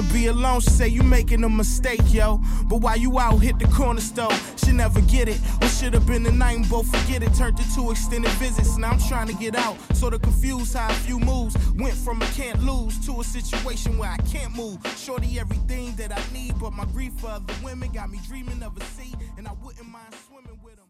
[0.02, 0.60] Say I wanna be alone.
[0.60, 2.40] She say you making a mistake, yo.
[2.64, 4.32] But while you out, hit the corner store.
[4.56, 5.38] She never get it.
[5.60, 7.34] What should have been the night and both forget it.
[7.34, 8.76] Turned into extended visits.
[8.76, 9.76] Now I'm trying to get out.
[9.94, 13.98] Sort of confused how a few moves went from a can't lose to a situation
[13.98, 14.78] where I can't move.
[14.96, 18.76] Shorty everything that I need, but my grief for other women got me dreaming of
[18.76, 20.86] a sea, and I wouldn't mind swimming with them.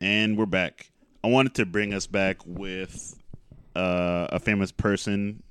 [0.00, 0.90] And we're back.
[1.22, 3.14] I wanted to bring us back with
[3.74, 5.42] uh, a famous person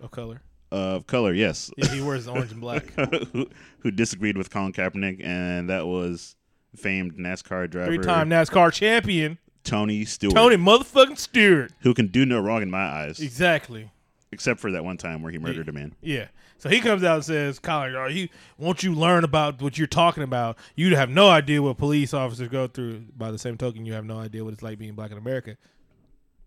[0.00, 0.40] of color.
[0.74, 2.90] Of color, yes, Yeah, he wears orange and black.
[3.32, 3.46] who,
[3.80, 6.36] who disagreed with Colin Kaepernick, and that was
[6.76, 11.72] famed NASCAR driver Three-time NASCAR champion Tony Stewart, Tony motherfucking Stewart.
[11.80, 13.90] who can do no wrong in my eyes, Exactly.
[14.32, 15.94] except for that one time where he murdered a man.
[16.02, 16.26] Yeah.
[16.58, 19.86] So he comes out and says, Colin, are you won't you learn about what you're
[19.86, 20.56] talking about?
[20.76, 23.04] You have no idea what police officers go through.
[23.16, 25.56] By the same token, you have no idea what it's like being black in America.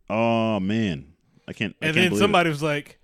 [0.10, 1.14] Oh man,
[1.48, 1.76] I can't.
[1.82, 3.00] I And can't then believe somebody was like,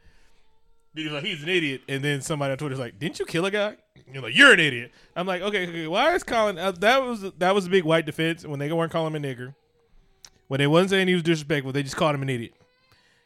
[0.96, 1.82] he like, he's an idiot.
[1.88, 3.78] And then somebody on Twitter's like, didn't you kill a guy?
[4.12, 4.92] You're like, you're an idiot.
[5.16, 6.60] I'm like, okay, okay why is Colin?
[6.60, 9.28] Uh, that was that was a big white defense when they weren't calling him a
[9.28, 9.56] nigger.
[10.48, 12.54] When they wasn't saying he was disrespectful, they just called him an idiot.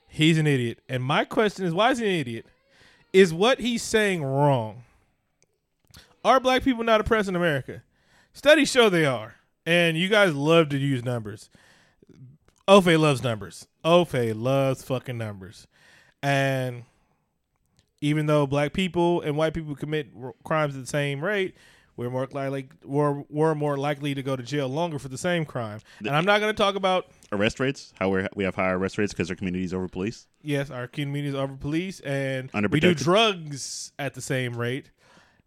[0.08, 0.80] He's an idiot.
[0.88, 2.46] And my question is, why is he an idiot?
[3.12, 4.84] Is what he's saying wrong?
[6.24, 7.84] Are black people not oppressed in America?
[8.34, 9.36] Studies show they are.
[9.66, 11.50] And you guys love to use numbers.
[12.68, 13.68] Ofe loves numbers.
[13.84, 15.68] Ofe loves fucking numbers.
[16.22, 16.84] And
[18.02, 21.56] even though black people and white people commit r- crimes at the same rate,
[21.96, 25.46] we're more likely we're, we're more likely to go to jail longer for the same
[25.46, 25.80] crime.
[26.00, 27.94] And I'm not going to talk about arrest rates.
[28.00, 30.28] How we we have higher arrest rates because our communities over police.
[30.44, 34.92] yes, our communities over police and we do drugs at the same rate.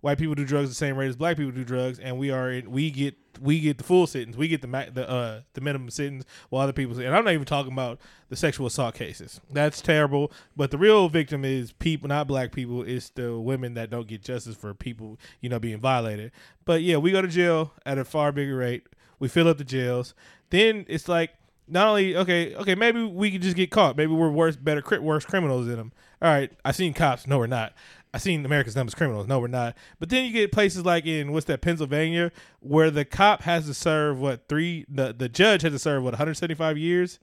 [0.00, 2.50] White people do drugs the same rate as black people do drugs, and we are
[2.50, 5.60] in, we get we get the full sentence, we get the ma- the uh the
[5.60, 6.98] minimum sentence, while other people.
[6.98, 9.40] And I'm not even talking about the sexual assault cases.
[9.50, 10.32] That's terrible.
[10.56, 12.82] But the real victim is people, not black people.
[12.82, 16.32] It's the women that don't get justice for people, you know, being violated.
[16.64, 18.86] But yeah, we go to jail at a far bigger rate.
[19.18, 20.14] We fill up the jails.
[20.50, 21.30] Then it's like
[21.68, 23.96] not only okay, okay, maybe we could just get caught.
[23.96, 25.92] Maybe we're worse, better, worse criminals than them.
[26.20, 27.26] All right, I seen cops.
[27.26, 27.72] No, we're not.
[28.12, 29.26] I seen America's dumbest criminals.
[29.26, 29.76] No, we're not.
[29.98, 33.74] But then you get places like in what's that Pennsylvania, where the cop has to
[33.74, 34.84] serve what three?
[34.88, 37.20] The the judge has to serve what 175 years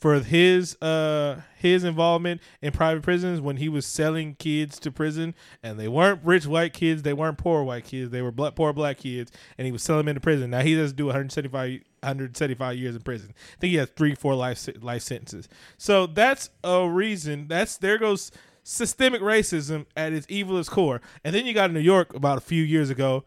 [0.00, 5.34] for his uh his involvement in private prisons when he was selling kids to prison.
[5.62, 7.02] And they weren't rich white kids.
[7.02, 8.10] They weren't poor white kids.
[8.10, 9.30] They were black, poor black kids.
[9.58, 10.50] And he was selling them into prison.
[10.50, 13.34] Now he does do 175 175 years in prison.
[13.36, 15.48] I think he has three four life life sentences.
[15.76, 17.46] So that's a reason.
[17.46, 21.80] That's there goes systemic racism at its evilest core and then you got in new
[21.80, 23.24] york about a few years ago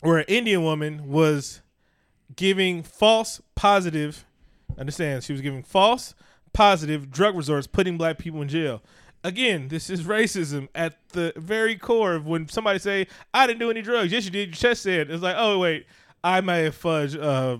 [0.00, 1.60] where an indian woman was
[2.36, 4.24] giving false positive
[4.78, 5.24] Understand?
[5.24, 6.14] She was giving false
[6.52, 8.82] positive drug resorts, putting black people in jail.
[9.22, 13.70] Again, this is racism at the very core of when somebody say, "I didn't do
[13.70, 14.48] any drugs." Yes, you did.
[14.48, 15.10] Your chest said.
[15.10, 15.86] It's like, oh wait,
[16.24, 17.58] I may have fudged uh,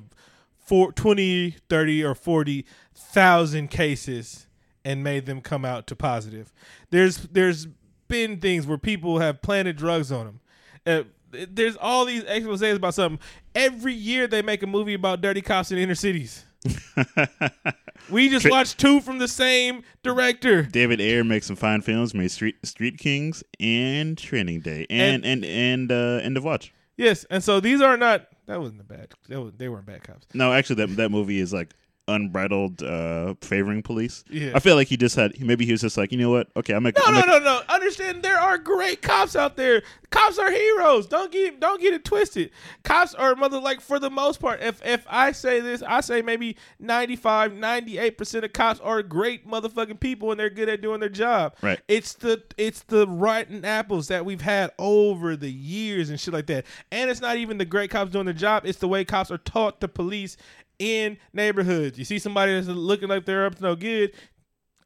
[0.58, 2.64] for 20, 30, or forty
[2.94, 4.46] thousand cases
[4.84, 6.52] and made them come out to positive.
[6.90, 7.66] There's there's
[8.08, 10.40] been things where people have planted drugs on them.
[10.86, 11.02] Uh,
[11.48, 13.20] there's all these exposés about something.
[13.54, 16.44] Every year they make a movie about dirty cops in inner cities.
[18.10, 20.62] we just watched two from the same director.
[20.62, 25.44] David Ayer makes some fine films, made Street Street Kings and Training Day, and and
[25.44, 26.72] and, uh, End of Watch.
[26.96, 28.26] Yes, and so these are not.
[28.46, 29.14] That wasn't a bad.
[29.28, 30.26] That was, they weren't bad cops.
[30.34, 31.74] No, actually, that that movie is like
[32.10, 34.24] unbridled uh favoring police.
[34.28, 34.52] Yeah.
[34.54, 36.48] I feel like he just had maybe he was just like, you know what?
[36.56, 37.60] Okay, I'm gonna No, I'm no, no, no.
[37.68, 39.82] Understand there are great cops out there.
[40.10, 41.06] Cops are heroes.
[41.06, 42.50] Don't get don't get it twisted.
[42.82, 44.60] Cops are mother like for the most part.
[44.60, 50.00] If if I say this, I say maybe 95, 98% of cops are great motherfucking
[50.00, 51.54] people and they're good at doing their job.
[51.62, 51.80] Right.
[51.88, 56.46] It's the it's the rotten apples that we've had over the years and shit like
[56.46, 56.66] that.
[56.90, 58.64] And it's not even the great cops doing their job.
[58.66, 60.36] It's the way cops are taught to police
[60.80, 61.98] in neighborhoods.
[61.98, 64.12] You see somebody that's looking like they're up to no good,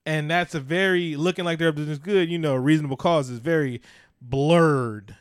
[0.04, 2.28] and that's a very looking like they're up to this good.
[2.28, 3.80] You know, reasonable cause is very
[4.20, 5.16] blurred.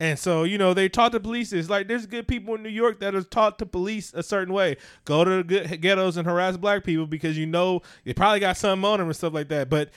[0.00, 1.68] And so, you know, they taught the police this.
[1.68, 4.76] Like, there's good people in New York that are taught to police a certain way.
[5.04, 8.84] Go to the ghettos and harass black people because you know they probably got something
[8.84, 9.68] on them and stuff like that.
[9.68, 9.90] But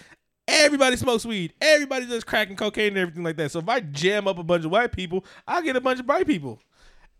[0.47, 1.53] everybody smokes weed.
[1.61, 3.51] Everybody does crack and cocaine and everything like that.
[3.51, 6.07] So if I jam up a bunch of white people, I'll get a bunch of
[6.07, 6.59] white people.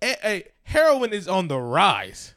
[0.02, 2.34] Eh, eh, heroin is on the rise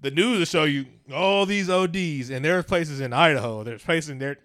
[0.00, 3.82] the news will show you all these ODs, and there are places in Idaho, there's
[3.82, 4.38] places in there.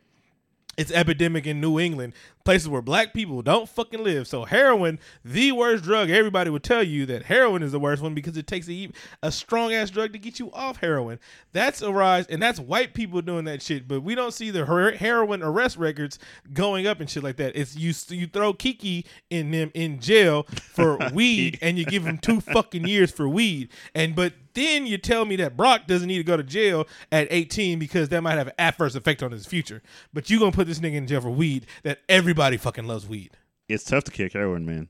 [0.77, 2.13] It's epidemic in New England,
[2.45, 4.27] places where black people don't fucking live.
[4.27, 6.09] So heroin, the worst drug.
[6.09, 8.89] Everybody would tell you that heroin is the worst one because it takes a,
[9.21, 11.19] a strong ass drug to get you off heroin.
[11.51, 13.87] That's a rise, and that's white people doing that shit.
[13.87, 16.19] But we don't see the her- heroin arrest records
[16.53, 17.55] going up and shit like that.
[17.55, 22.17] It's you you throw Kiki in them in jail for weed, and you give him
[22.17, 23.69] two fucking years for weed.
[23.93, 27.27] And but then you tell me that Brock doesn't need to go to jail at
[27.29, 29.81] 18 because that might have an adverse effect on his future.
[30.13, 31.99] But you gonna put this nigga in jail for weed that
[32.35, 33.31] everybody fucking loves weed.
[33.69, 34.89] It's tough to kick heroin, man.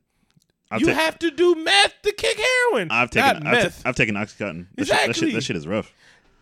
[0.71, 2.87] I've you ta- have to do meth to kick heroin.
[2.89, 3.81] I've taken I've, ta- meth.
[3.85, 4.65] I've taken oxycontin.
[4.75, 5.13] That, shit, that, Exactly.
[5.13, 5.93] shit, that shit is rough.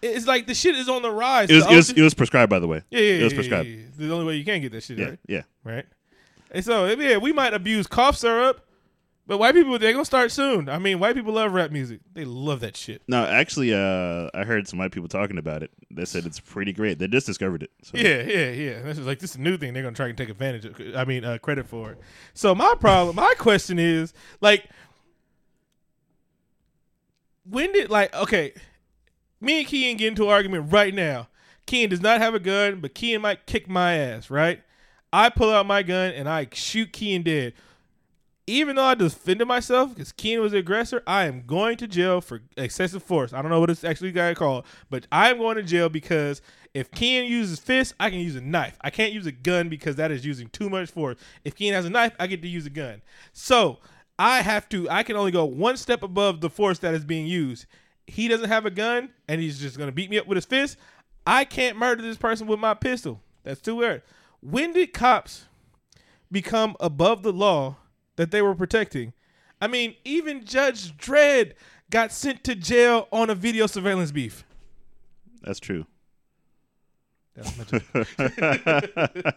[0.02, 1.50] it's like the shit is on the rise.
[1.50, 2.84] It was, it was it was prescribed, by the way.
[2.90, 3.68] yeah, yeah, it was yeah, prescribed.
[3.68, 3.86] yeah, yeah.
[3.98, 5.20] The only way you can get that shit, Yeah, right?
[5.28, 5.42] yeah.
[5.66, 5.86] Right.
[6.52, 8.66] And so yeah, we might abuse cough syrup,
[9.26, 10.68] but white people they're gonna start soon.
[10.68, 12.02] I mean, white people love rap music.
[12.14, 13.02] They love that shit.
[13.08, 15.72] No, actually, uh, I heard some white people talking about it.
[15.90, 17.00] They said it's pretty great.
[17.00, 17.72] They just discovered it.
[17.84, 17.98] So.
[17.98, 18.82] Yeah, yeah, yeah.
[18.82, 19.74] This is like this is a new thing.
[19.74, 20.80] They're gonna try and take advantage of.
[20.96, 22.00] I mean, uh, credit for it.
[22.34, 24.70] So my problem, my question is like,
[27.50, 28.54] when did like okay,
[29.40, 31.30] me and Kean get into an argument right now.
[31.66, 34.30] Kean does not have a gun, but Kean might kick my ass.
[34.30, 34.62] Right?
[35.14, 37.54] I pull out my gun and I shoot Kean dead.
[38.46, 42.20] Even though I defended myself because Keen was the aggressor, I am going to jail
[42.20, 43.32] for excessive force.
[43.32, 46.42] I don't know what it's actually got called, but I'm going to jail because
[46.74, 48.78] if Keen uses fists, I can use a knife.
[48.82, 51.18] I can't use a gun because that is using too much force.
[51.46, 53.02] If Keen has a knife, I get to use a gun.
[53.32, 53.80] So
[54.20, 54.90] I have to.
[54.90, 57.66] I can only go one step above the force that is being used.
[58.08, 60.46] He doesn't have a gun, and he's just going to beat me up with his
[60.46, 60.78] fist.
[61.26, 63.22] I can't murder this person with my pistol.
[63.44, 64.02] That's too weird.
[64.42, 65.46] When did cops
[66.30, 67.78] become above the law
[68.16, 69.14] that they were protecting?
[69.62, 71.54] I mean, even Judge Dredd
[71.90, 74.44] got sent to jail on a video surveillance beef.
[75.42, 75.86] That's true.
[77.36, 77.64] That's my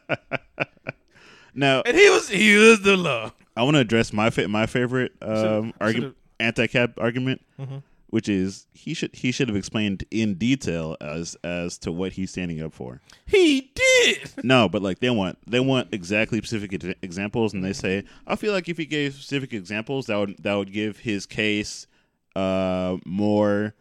[1.55, 3.33] now, and he was he was the law.
[3.57, 7.83] I want to address my fa- my favorite um, argument, anti-cap argument, Mhm.
[8.09, 12.31] Which is he should he should have explained in detail as as to what he's
[12.31, 13.01] standing up for.
[13.27, 14.31] He did.
[14.45, 18.37] No, but like they want they want exactly specific ex- examples, and they say I
[18.37, 21.87] feel like if he gave specific examples, that would that would give his case
[22.35, 23.75] uh, more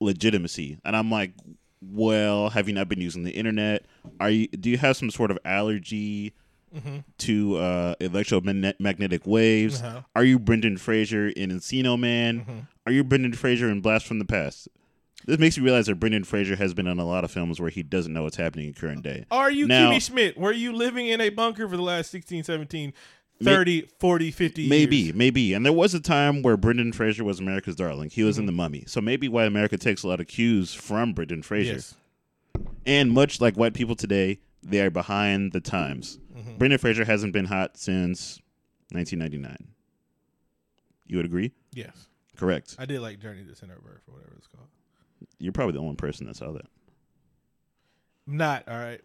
[0.00, 0.78] legitimacy.
[0.84, 1.32] And I'm like,
[1.82, 3.84] well, have you not been using the internet?
[4.20, 6.32] Are you do you have some sort of allergy?
[7.18, 9.80] To uh, electromagnetic waves.
[9.82, 10.02] Uh-huh.
[10.14, 12.40] Are you Brendan Fraser in Encino Man?
[12.40, 12.58] Mm-hmm.
[12.86, 14.68] Are you Brendan Fraser in Blast from the Past?
[15.26, 17.70] This makes me realize that Brendan Fraser has been in a lot of films where
[17.70, 19.24] he doesn't know what's happening in current day.
[19.30, 20.36] Are you Now- Kimmy Schmidt?
[20.36, 22.92] Were you living in a bunker for the last 16, 17,
[23.42, 25.14] 30, 40, 50 Maybe, years?
[25.16, 25.54] maybe.
[25.54, 28.10] And there was a time where Brendan Fraser was America's darling.
[28.10, 28.26] He Mm-hmm.
[28.26, 28.84] was in The Mummy.
[28.86, 31.74] So maybe why America takes a lot of cues from Brendan Fraser.
[31.74, 31.94] Yes.
[32.84, 36.18] And much like white people today, they are behind the times.
[36.54, 36.58] Mm-hmm.
[36.58, 38.40] Brendan Fraser hasn't been hot since
[38.92, 39.68] 1999.
[41.06, 41.52] You would agree?
[41.72, 42.06] Yes.
[42.36, 42.76] Correct.
[42.78, 44.68] I did like Journey to Center of Earth or whatever it's called.
[45.38, 46.66] You're probably the only person that saw that.
[48.26, 49.00] Not all right.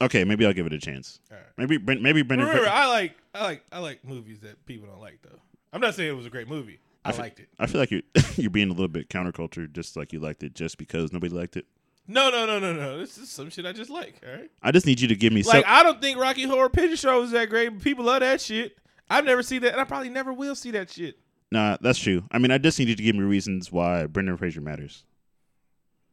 [0.00, 1.20] Okay, maybe I'll give it a chance.
[1.30, 1.46] All right.
[1.56, 2.70] Maybe maybe Brendan Remember, Fraser.
[2.70, 5.38] I like I like I like movies that people don't like though.
[5.72, 6.80] I'm not saying it was a great movie.
[7.04, 7.48] I, fe- liked it.
[7.58, 8.02] I feel like you're
[8.36, 11.56] you're being a little bit counterculture, just like you liked it just because nobody liked
[11.56, 11.66] it.
[12.06, 12.98] No, no, no, no, no.
[12.98, 14.20] This is some shit I just like.
[14.26, 14.50] All right.
[14.62, 15.74] I just need you to give me Like some.
[15.74, 18.76] I don't think Rocky Horror Picture Show is that great, but people love that shit.
[19.08, 21.18] I've never seen that, and I probably never will see that shit.
[21.50, 22.24] Nah, that's true.
[22.30, 25.04] I mean, I just need you to give me reasons why Brendan Fraser matters.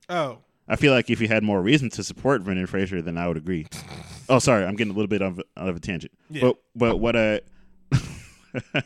[0.10, 3.28] Oh, I feel like if you had more reason to support Brendan Fraser, then I
[3.28, 3.68] would agree.
[4.30, 6.14] oh, sorry, I'm getting a little bit of, out of a tangent.
[6.30, 6.42] Yeah.
[6.42, 7.42] But but what I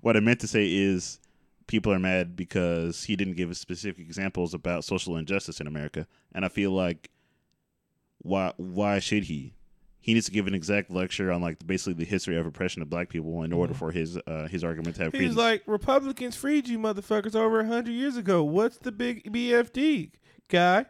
[0.00, 1.20] what I meant to say is
[1.66, 6.44] people are mad because he didn't give specific examples about social injustice in America, and
[6.44, 7.10] I feel like
[8.18, 9.54] why why should he?
[10.00, 12.88] He needs to give an exact lecture on like basically the history of oppression of
[12.88, 15.36] black people in order for his uh, his argument to have he's credence.
[15.36, 18.44] like Republicans freed you motherfuckers over a hundred years ago.
[18.44, 20.12] What's the big BFD
[20.48, 20.86] guy?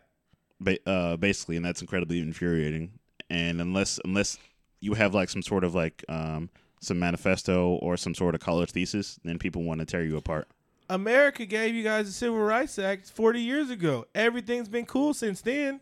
[0.60, 2.92] ba- uh, basically, and that's incredibly infuriating.
[3.30, 4.38] And unless unless
[4.80, 8.70] you have like some sort of like um, some manifesto or some sort of college
[8.70, 10.48] thesis, then people want to tear you apart.
[10.88, 14.06] America gave you guys the Civil Rights Act 40 years ago.
[14.14, 15.80] Everything's been cool since then.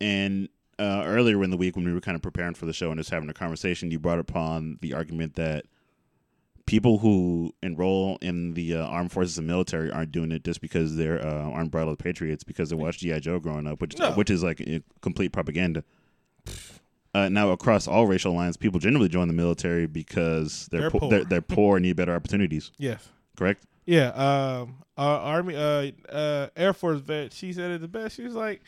[0.00, 2.90] And uh, earlier in the week, when we were kind of preparing for the show
[2.90, 5.66] and just having a conversation, you brought upon the argument that
[6.66, 10.96] people who enroll in the uh, armed forces and military aren't doing it just because
[10.96, 14.12] they're uh, unbridled patriots because they watched GI Joe growing up, which No.
[14.12, 14.62] which is like
[15.02, 15.82] complete propaganda.
[17.12, 20.98] Uh, now, across all racial lines, people generally join the military because they're They're po-
[21.00, 21.10] poor.
[21.10, 22.70] They're, they're poor and need better opportunities.
[22.78, 23.08] Yes.
[23.36, 23.64] Correct?
[23.86, 28.16] Yeah, um, our army, uh, uh, Air Force vet, she said it the best.
[28.16, 28.62] She was like,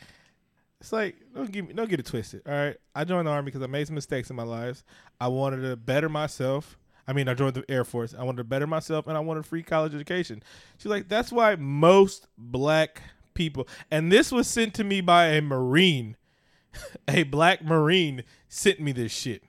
[0.81, 2.41] "It's like don't get me, don't get it twisted.
[2.47, 4.83] All right, I joined the army because I made some mistakes in my lives.
[5.19, 6.77] I wanted to better myself.
[7.07, 8.15] I mean, I joined the Air Force.
[8.17, 10.41] I wanted to better myself, and I wanted free college education.
[10.77, 13.01] She's like, that's why most black
[13.33, 16.15] people, and this was sent to me by a Marine,
[17.07, 19.43] a black Marine sent me this shit.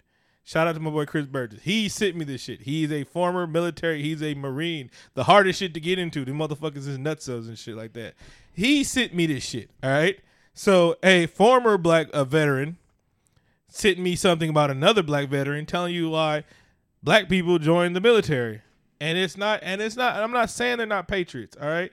[0.47, 1.63] Shout out to my boy Chris Burgess.
[1.63, 2.61] He sent me this shit.
[2.61, 4.03] He's a former military.
[4.03, 4.91] He's a Marine.
[5.15, 6.25] The hardest shit to get into.
[6.25, 8.15] The motherfuckers is nutsos and shit like that.
[8.53, 9.71] He sent me this shit.
[9.83, 10.21] All right.
[10.53, 12.77] So a former black a veteran
[13.69, 16.45] sent me something about another black veteran telling you why
[17.03, 18.61] black people join the military.
[19.01, 19.61] And it's not.
[19.63, 20.17] And it's not.
[20.17, 21.57] I'm not saying they're not patriots.
[21.61, 21.91] All right.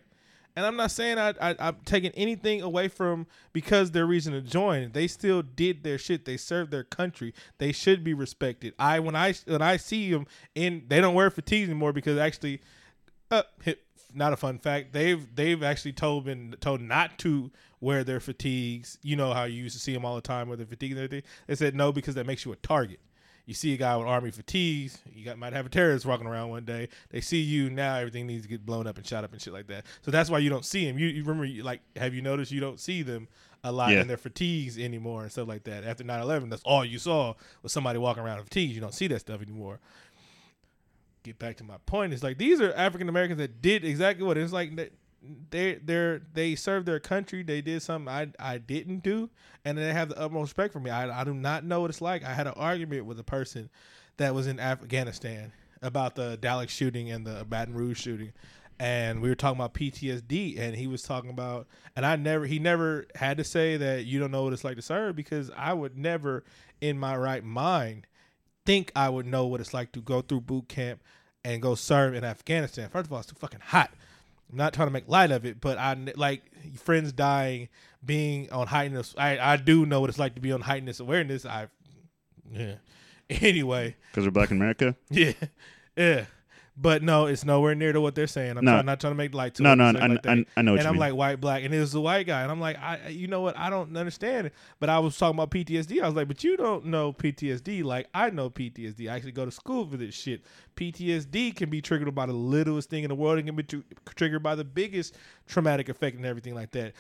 [0.56, 4.42] And I'm not saying I, I I'm taking anything away from because their reason to
[4.42, 4.92] join.
[4.92, 6.26] They still did their shit.
[6.26, 7.34] They served their country.
[7.58, 8.74] They should be respected.
[8.78, 12.62] I when I when I see them in they don't wear fatigues anymore because actually,
[13.30, 13.44] uh,
[14.14, 14.94] not a fun fact.
[14.94, 18.98] They've they've actually told been told not to wear their fatigues.
[19.02, 21.06] You know how you used to see them all the time with their fatigues and
[21.06, 21.30] everything.
[21.48, 23.00] They said no because that makes you a target.
[23.46, 26.50] You see a guy with army fatigues, you got might have a terrorist walking around
[26.50, 26.90] one day.
[27.10, 29.52] They see you now, everything needs to get blown up and shot up and shit
[29.54, 29.86] like that.
[30.04, 30.98] So that's why you don't see them.
[31.00, 33.28] You, you remember, you, like, have you noticed you don't see them
[33.64, 34.02] a lot Yeah.
[34.02, 35.84] in their fatigues anymore and stuff like that?
[35.84, 37.34] After 9-11, that's all you saw
[37.64, 38.76] was somebody walking around in fatigues.
[38.76, 39.80] You don't see that stuff anymore.
[41.24, 42.14] Get back to my point.
[42.14, 44.76] It's like these are African Americans that did exactly what it's like.
[45.50, 47.44] They they they're, served their country.
[47.44, 49.30] They did something I I didn't do,
[49.64, 50.90] and they have the utmost respect for me.
[50.90, 52.24] I I do not know what it's like.
[52.24, 53.70] I had an argument with a person
[54.18, 55.52] that was in Afghanistan
[55.82, 58.34] about the Dallas shooting and the Baton Rouge shooting,
[58.80, 62.58] and we were talking about PTSD, and he was talking about, and I never he
[62.58, 65.74] never had to say that you don't know what it's like to serve because I
[65.74, 66.44] would never,
[66.82, 68.08] in my right mind,
[68.66, 71.04] think I would know what it's like to go through boot camp
[71.44, 72.90] and go serve in Afghanistan.
[72.90, 73.92] First of all, it's too fucking hot.
[74.52, 76.44] I'm not trying to make light of it, but I like
[76.78, 77.70] friends dying,
[78.04, 79.14] being on heightened.
[79.18, 81.46] I I do know what it's like to be on heightened awareness.
[81.46, 81.68] I,
[82.52, 82.76] yeah,
[83.30, 84.96] Anyway, Because we're black in America.
[85.10, 85.34] yeah,
[85.96, 86.26] yeah.
[86.82, 88.58] But no, it's nowhere near to what they're saying.
[88.58, 88.72] I'm No.
[88.72, 90.26] trying, not trying to make light to No, it, no, it's I, like.
[90.26, 91.00] I, I know and I'm mean.
[91.00, 93.42] like white, black, and it was a white guy, and I'm like, I, you know
[93.42, 93.56] what?
[93.56, 94.54] I don't understand it.
[94.80, 96.02] But I was talking about PTSD.
[96.02, 99.08] I was like, but you don't know PTSD like I know PTSD.
[99.12, 100.42] I actually go to school for this shit.
[100.76, 103.38] PTSD can be triggered by the littlest thing in the world.
[103.38, 103.78] It can be tr-
[104.16, 105.16] triggered by the biggest
[105.48, 106.94] traumatic effect and everything like that.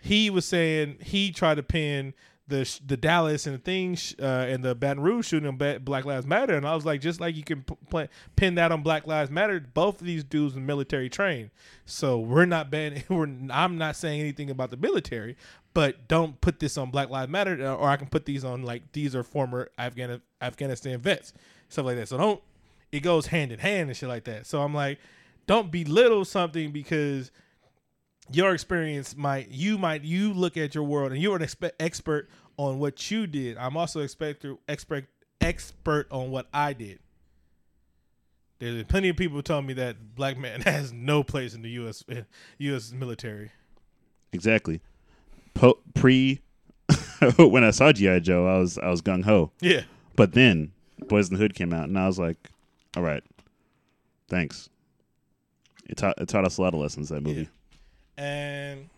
[0.00, 2.14] He was saying he tried to pin
[2.48, 6.26] the the Dallas and the things uh, and the Baton Rouge shooting on Black Lives
[6.26, 9.30] Matter, and I was like, just like you can p- pin that on Black Lives
[9.30, 11.50] Matter, both of these dudes are military trained,
[11.84, 13.04] so we're not bad.
[13.08, 15.36] We're I'm not saying anything about the military,
[15.74, 18.62] but don't put this on Black Lives Matter, uh, or I can put these on
[18.62, 21.32] like these are former Afghan Afghanistan vets,
[21.68, 22.08] stuff like that.
[22.08, 22.40] So don't
[22.90, 24.46] it goes hand in hand and shit like that.
[24.46, 24.98] So I'm like,
[25.46, 27.30] don't belittle something because
[28.30, 32.28] your experience might you might you look at your world and you're an expe- expert
[32.56, 33.56] on what you did.
[33.56, 35.06] I'm also expect expert
[35.40, 36.98] expert on what I did.
[38.58, 42.04] There's plenty of people telling me that black man has no place in the U.S.
[42.58, 42.92] U.S.
[42.92, 43.52] military.
[44.32, 44.80] exactly.
[45.54, 46.40] Po- pre,
[47.38, 49.52] when I saw GI Joe, I was I was gung ho.
[49.60, 49.82] Yeah,
[50.16, 50.72] But then
[51.04, 52.50] Boyz n the Hood came out, and I was like,
[52.96, 53.22] all right,
[54.28, 54.68] thanks.
[55.88, 57.48] It taught it taught us a lot of lessons that movie.
[58.18, 58.88] And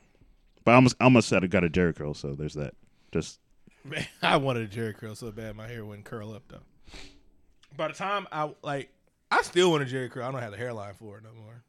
[0.65, 2.75] But I almost I almost said I got a Jheri curl, so there's that.
[3.13, 3.39] Just
[3.85, 6.59] Man, I wanted a Jheri curl so bad my hair wouldn't curl up though.
[7.77, 8.91] By the time I like,
[9.31, 10.25] I still want a Jheri curl.
[10.27, 11.63] I don't have the hairline for it no more.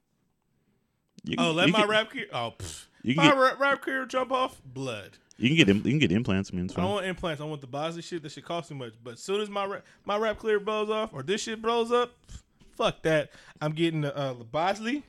[1.24, 2.28] you Oh, let my can, rap career.
[2.34, 2.86] Oh, pff.
[3.04, 4.62] You can my get rap, career jump off.
[4.66, 5.18] Blood.
[5.38, 6.52] you can get you can get implants.
[6.54, 7.42] I mean, it's I don't want implants.
[7.42, 8.24] I want the Bosley shit.
[8.24, 8.94] That shit cost too much.
[9.04, 11.92] But as soon as my rap, my rap clear blows off or this shit blows
[11.92, 12.42] up, pff,
[12.78, 13.32] fuck that.
[13.60, 15.04] I'm getting the uh, the Bosley.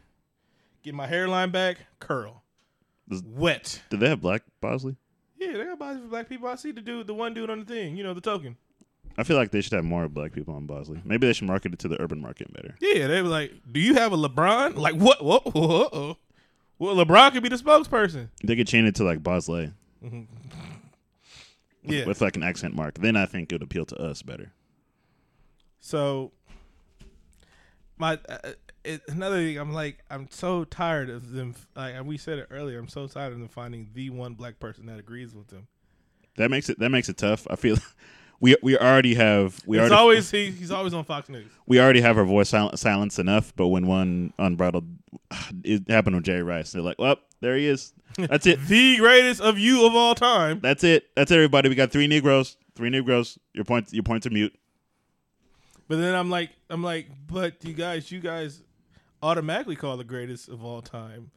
[0.82, 1.78] Get my hairline back.
[2.00, 2.42] Curl.
[3.08, 3.82] Does- Wet.
[3.90, 4.96] Did they have black Bosley?
[5.38, 6.48] Yeah, they got Bosley for black people.
[6.48, 7.96] I see the dude, the one dude on the thing.
[7.96, 8.56] You know, the token.
[9.18, 11.00] I feel like they should have more black people on Bosley.
[11.04, 12.74] Maybe they should market it to the urban market better.
[12.80, 15.22] Yeah, they were like, "Do you have a LeBron?" Like, what?
[15.22, 16.18] Whoa, whoa, whoa.
[16.78, 18.28] Well, LeBron could be the spokesperson.
[18.42, 19.72] They could change it to like Bosley
[21.84, 22.06] Yeah.
[22.06, 22.94] with like an accent mark.
[22.98, 24.52] Then I think it would appeal to us better.
[25.80, 26.32] So,
[27.98, 28.52] my uh,
[28.84, 31.54] it, another thing, I'm like, I'm so tired of them.
[31.76, 34.86] Like we said it earlier, I'm so tired of them finding the one black person
[34.86, 35.68] that agrees with them.
[36.36, 37.46] That makes it that makes it tough.
[37.50, 37.76] I feel
[38.40, 41.50] we we already have we it's already always he, he's always on Fox News.
[41.66, 43.52] we already have our voice sil- silenced enough.
[43.54, 44.86] But when one unbridled,
[45.64, 46.72] it happened with Jerry Rice.
[46.72, 47.92] They're like, well, there he is.
[48.16, 48.58] That's it.
[48.66, 50.60] The greatest of you of all time.
[50.60, 51.06] That's it.
[51.14, 51.68] That's everybody.
[51.68, 52.56] We got three Negroes.
[52.74, 53.38] Three Negroes.
[53.52, 53.92] Your point.
[53.92, 54.54] Your points are mute.
[55.88, 58.62] But then I'm like, I'm like, but you guys, you guys
[59.22, 61.30] automatically called the greatest of all time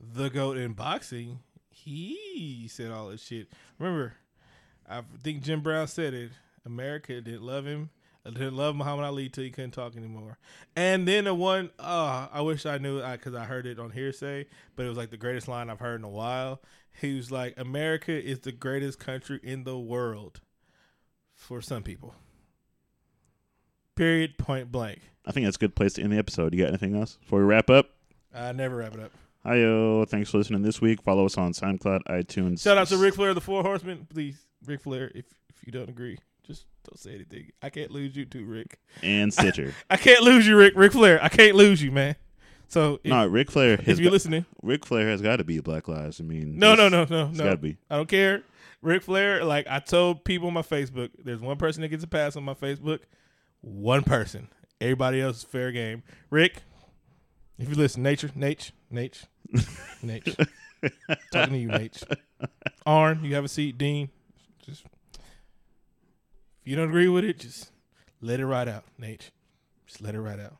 [0.00, 1.40] the goat in boxing.
[1.70, 3.48] He said all this shit.
[3.78, 4.14] Remember,
[4.88, 6.32] I think Jim Brown said it.
[6.66, 7.90] America didn't love him.
[8.26, 10.38] I didn't love Muhammad Ali till he couldn't talk anymore.
[10.76, 14.46] And then the one, oh, I wish I knew because I heard it on hearsay,
[14.76, 16.60] but it was like the greatest line I've heard in a while.
[17.00, 20.40] He was like, America is the greatest country in the world
[21.32, 22.14] for some people.
[23.98, 24.38] Period.
[24.38, 25.00] Point blank.
[25.26, 26.54] I think that's a good place to end the episode.
[26.54, 27.90] You got anything else before we wrap up?
[28.32, 29.10] I never wrap it up.
[29.42, 31.02] Hi yo, thanks for listening this week.
[31.02, 32.62] Follow us on SoundCloud, iTunes.
[32.62, 34.06] Shout out to Ric Flair, the Four Horsemen.
[34.08, 37.50] Please, Ric Flair, if if you don't agree, just don't say anything.
[37.60, 38.78] I can't lose you too, Ric.
[39.02, 39.74] and Stitcher.
[39.90, 40.74] I can't lose you, Rick.
[40.76, 41.18] Ric Flair.
[41.20, 42.14] I can't lose you, man.
[42.68, 45.58] So if, no, Ric Flair if you're got, listening, Ric Flair has got to be
[45.58, 46.20] Black Lives.
[46.20, 47.44] I mean, no, no, no, no, no.
[47.44, 47.78] got to be.
[47.90, 48.44] I don't care.
[48.80, 52.06] Ric Flair, like I told people on my Facebook, there's one person that gets a
[52.06, 53.00] pass on my Facebook.
[53.60, 54.48] One person.
[54.80, 56.02] Everybody else is fair game.
[56.30, 56.62] Ric,
[57.58, 59.24] if you listen, nature, Nate, Nate,
[60.02, 60.36] Nate.
[61.32, 62.02] Talking to you, Nate.
[62.86, 63.76] Arn, you have a seat.
[63.76, 64.10] Dean,
[64.64, 64.84] just
[65.14, 65.20] if
[66.64, 67.72] you don't agree with it, just
[68.20, 69.30] let it ride out, Nate.
[69.86, 70.56] Just let it ride out.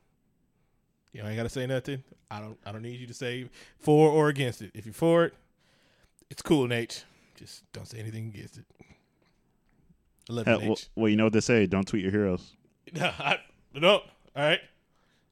[1.12, 2.03] You ain't gotta say nothing.
[2.30, 2.59] I don't.
[2.66, 4.72] I don't need you to say for or against it.
[4.74, 5.34] If you're for it,
[6.30, 7.05] it's cool, Nate.
[7.36, 8.64] Just don't say anything against it.
[10.28, 12.57] I love you, Hell, well, well, you know what they say: don't tweet your heroes.
[12.95, 13.39] No, I,
[13.74, 13.91] no.
[13.91, 14.03] All
[14.36, 14.61] right.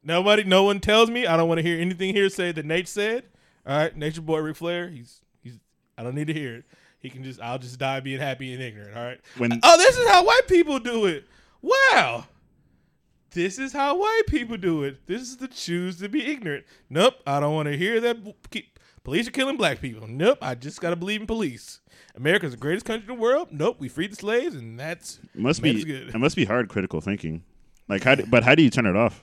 [0.02, 1.26] Nobody, no one tells me.
[1.26, 3.24] I don't want to hear anything here say that Nate said.
[3.66, 4.88] All right, Nature Boy Ric Flair.
[4.88, 5.59] He's he's.
[5.98, 6.64] I don't need to hear it.
[7.00, 7.40] He can just.
[7.40, 8.96] I'll just die being happy and ignorant.
[8.96, 9.20] All right.
[9.36, 11.24] When uh, Oh, this is how white people do it.
[11.62, 12.26] Wow.
[13.32, 15.07] This is how white people do it.
[15.07, 16.64] This is the choose to be ignorant.
[16.88, 18.16] Nope, I don't want to hear that.
[18.50, 18.76] Keep,
[19.07, 20.09] police are killing black people.
[20.09, 21.80] Nope, I just gotta believe in police.
[22.16, 23.48] America's the greatest country in the world.
[23.52, 26.09] Nope, we freed the slaves, and that's it must man, be good.
[26.09, 27.44] it must be hard critical thinking.
[27.88, 28.16] Like how?
[28.16, 29.22] Do, but how do you turn it off?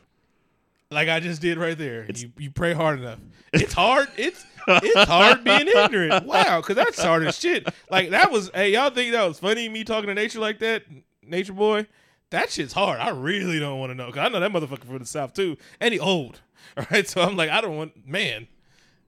[0.89, 2.07] like I just did right there.
[2.15, 3.19] You you pray hard enough.
[3.53, 4.07] It's hard.
[4.17, 6.25] It's it's hard being ignorant.
[6.25, 7.67] Wow, because that's hard as shit.
[7.91, 8.49] Like that was.
[8.53, 9.69] Hey, y'all think that was funny?
[9.69, 10.83] Me talking to nature like that,
[11.21, 11.85] nature boy.
[12.31, 12.99] that shit's hard.
[12.99, 14.09] I really don't want to know.
[14.11, 16.39] Cause I know that motherfucker from the south too, and he old.
[16.77, 18.47] All right, so I'm like, I don't want man,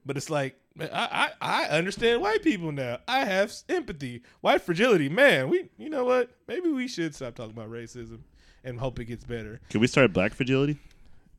[0.04, 2.98] but it's like I, I I understand white people now.
[3.08, 4.22] I have empathy.
[4.40, 5.48] White fragility, man.
[5.48, 6.30] We you know what?
[6.48, 8.20] Maybe we should stop talking about racism
[8.64, 9.60] and hope it gets better.
[9.70, 10.78] Can we start black fragility?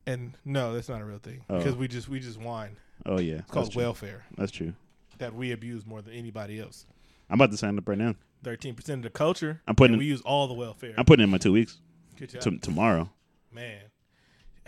[0.06, 1.58] And no, that's not a real thing Oh.
[1.58, 2.76] because we just we just whine.
[3.06, 4.72] Oh yeah, It's called that's welfare That's true.
[5.18, 6.86] that we abuse more than anybody else.
[7.30, 8.14] I'm about to sign up right now.
[8.42, 9.60] Thirteen percent of the culture.
[9.68, 10.94] I'm putting in- we use all the welfare.
[10.96, 11.78] I'm putting in my two weeks
[12.16, 12.42] Good job.
[12.42, 13.10] T- tomorrow.
[13.52, 13.80] Man,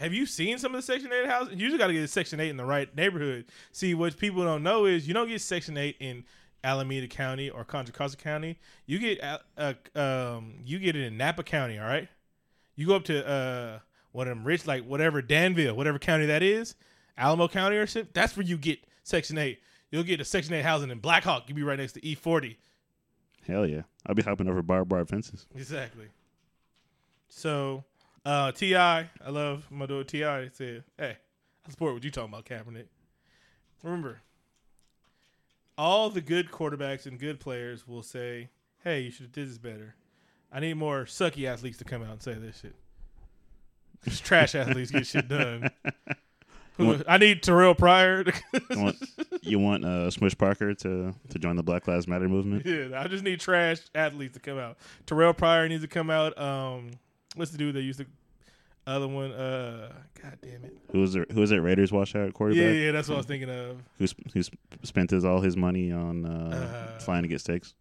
[0.01, 1.55] have you seen some of the Section Eight houses?
[1.59, 3.45] You just got to get a Section Eight in the right neighborhood.
[3.71, 6.25] See, what people don't know is you don't get Section Eight in
[6.65, 8.59] Alameda County or Contra Costa County.
[8.87, 11.79] You get uh, uh, um, you get it in Napa County.
[11.79, 12.09] All right,
[12.77, 13.79] you go up to uh,
[14.13, 16.77] one of them rich, like whatever Danville, whatever county that is,
[17.19, 18.15] Alamo County or shit.
[18.15, 19.61] That's where you get Section Eight.
[19.91, 21.45] You'll get a Section Eight housing in Blackhawk.
[21.47, 22.59] You'll be right next to E forty.
[23.47, 25.47] Hell yeah, I'll be hopping over barbed wire fences.
[25.55, 26.07] Exactly.
[27.29, 27.85] So,
[28.25, 30.23] uh, Ti, I love my dude Ti.
[30.53, 31.17] Said, "Hey,
[31.67, 32.87] I support what you talking about, Kaepernick.
[33.83, 34.21] Remember,
[35.79, 38.51] all the good quarterbacks and good players will say,
[38.85, 39.95] "Hey, you should have did this better."
[40.53, 42.75] I need more sucky athletes to come out and say this shit.
[44.05, 45.71] Just trash athletes get shit done.
[46.77, 48.25] Who- I need Terrelle Pryor.
[48.25, 48.33] To,
[48.71, 48.97] You want,
[49.43, 52.65] you want uh, Smush Parker to to join the Black Lives Matter movement?
[52.67, 54.77] yeah, I just need trash athletes to come out.
[55.07, 56.37] Terrelle Pryor needs to come out.
[56.39, 56.91] Um,
[57.37, 58.07] what's the dude that used to?
[58.87, 60.77] Other one, uh, god damn it.
[60.93, 61.31] Who was it?
[61.31, 61.57] Who was it?
[61.59, 63.77] Raiders washout quarterback Yeah, yeah, that's what I was thinking of.
[63.99, 67.41] who sp- who sp- spent his all his money on uh, Uh, flying to get
[67.41, 67.75] steaks.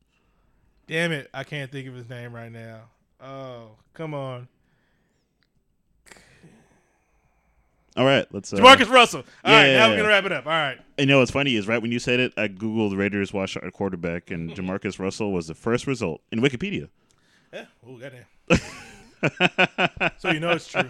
[0.88, 2.82] Damn it, I can't think of his name right now.
[3.22, 4.48] Oh, come on,
[7.98, 8.54] All right, let's.
[8.54, 9.24] Uh, Jamarcus Russell.
[9.44, 10.46] All right, yeah, now yeah, we're gonna wrap it up.
[10.46, 13.34] All right, You know what's funny is right when you said it, I googled Raiders
[13.34, 16.90] washout quarterback, and Jamarcus Russell was the first result in Wikipedia.
[17.54, 17.66] yeah.
[17.88, 18.26] Oh, goddamn.
[20.18, 20.90] so you know it's true.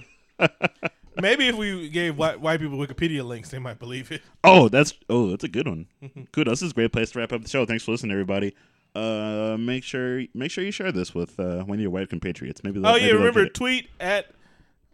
[1.22, 4.22] Maybe if we gave white white people Wikipedia links, they might believe it.
[4.44, 5.88] Oh, that's oh, that's a good one.
[6.32, 6.60] Kudos.
[6.60, 7.66] This is a great place to wrap up the show.
[7.66, 8.56] Thanks for listening, everybody.
[8.96, 12.64] Uh, make sure make sure you share this with uh, one of your white compatriots.
[12.64, 12.82] Maybe.
[12.84, 14.28] Oh yeah, remember tweet at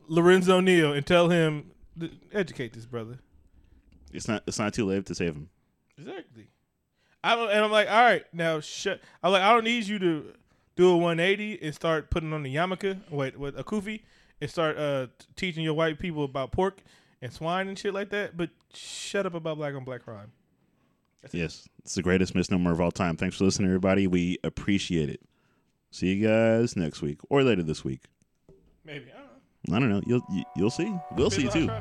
[0.07, 1.71] Lorenzo Neal and tell him
[2.33, 3.19] educate this brother.
[4.11, 5.49] it's not it's not too late to save him.
[5.97, 6.47] Exactly.
[7.23, 8.99] I and I'm like, all right, now shut.
[9.23, 10.33] I'm like, I don't need you to
[10.75, 14.01] do a 180 and start putting on the yarmulke, wait, with a kufi,
[14.41, 16.81] and start uh, teaching your white people about pork
[17.21, 18.35] and swine and shit like that.
[18.35, 20.31] But shut up about black on black crime.
[21.31, 23.17] Yes, it's the greatest misnomer of all time.
[23.17, 24.05] Thanks for listening, everybody.
[24.05, 25.21] We appreciate it.
[25.89, 28.01] See you guys next week or later this week.
[28.83, 29.25] Maybe I don't
[29.69, 29.75] know.
[29.75, 30.01] I don't know.
[30.05, 30.93] You'll you, you'll see.
[31.15, 31.71] We'll see too.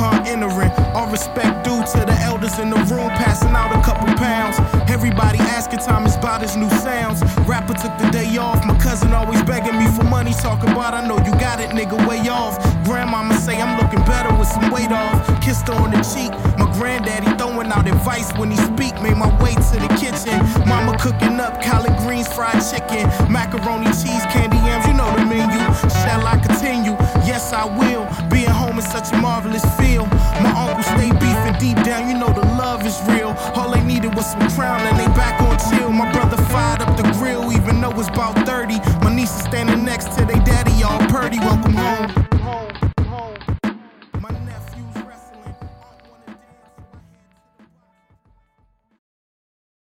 [0.00, 0.72] Upon entering.
[0.96, 4.56] All respect due to the elders in the room, passing out a couple pounds.
[4.90, 7.22] Everybody asking Thomas about his new sounds.
[7.46, 8.64] Rapper took the day off.
[8.66, 11.96] My cousin always begging me for money, talking about I know you got it, nigga,
[12.08, 12.56] way off.
[12.84, 15.20] Grandmama say I'm looking better with some weight off.
[15.42, 16.32] Kissed her on the cheek.
[16.58, 18.94] My granddaddy throwing out advice when he speak.
[19.02, 20.38] Made my way to the kitchen.
[20.66, 25.64] Mama cooking up collard greens, fried chicken, macaroni, cheese, candy yams know the menu.
[26.04, 26.94] Shall I continue?
[27.24, 28.04] Yes, I will.
[28.28, 30.04] Being home is such a marvelous feel.
[30.44, 33.30] My uncle stay beefing deep down, you know the love is real.
[33.56, 35.90] All they needed was some crown and they back on chill.
[35.90, 38.78] My brother fired up the grill, even though it's about 30.
[39.04, 41.38] My niece is standing next to they daddy, all purty.
[41.38, 42.29] Welcome home.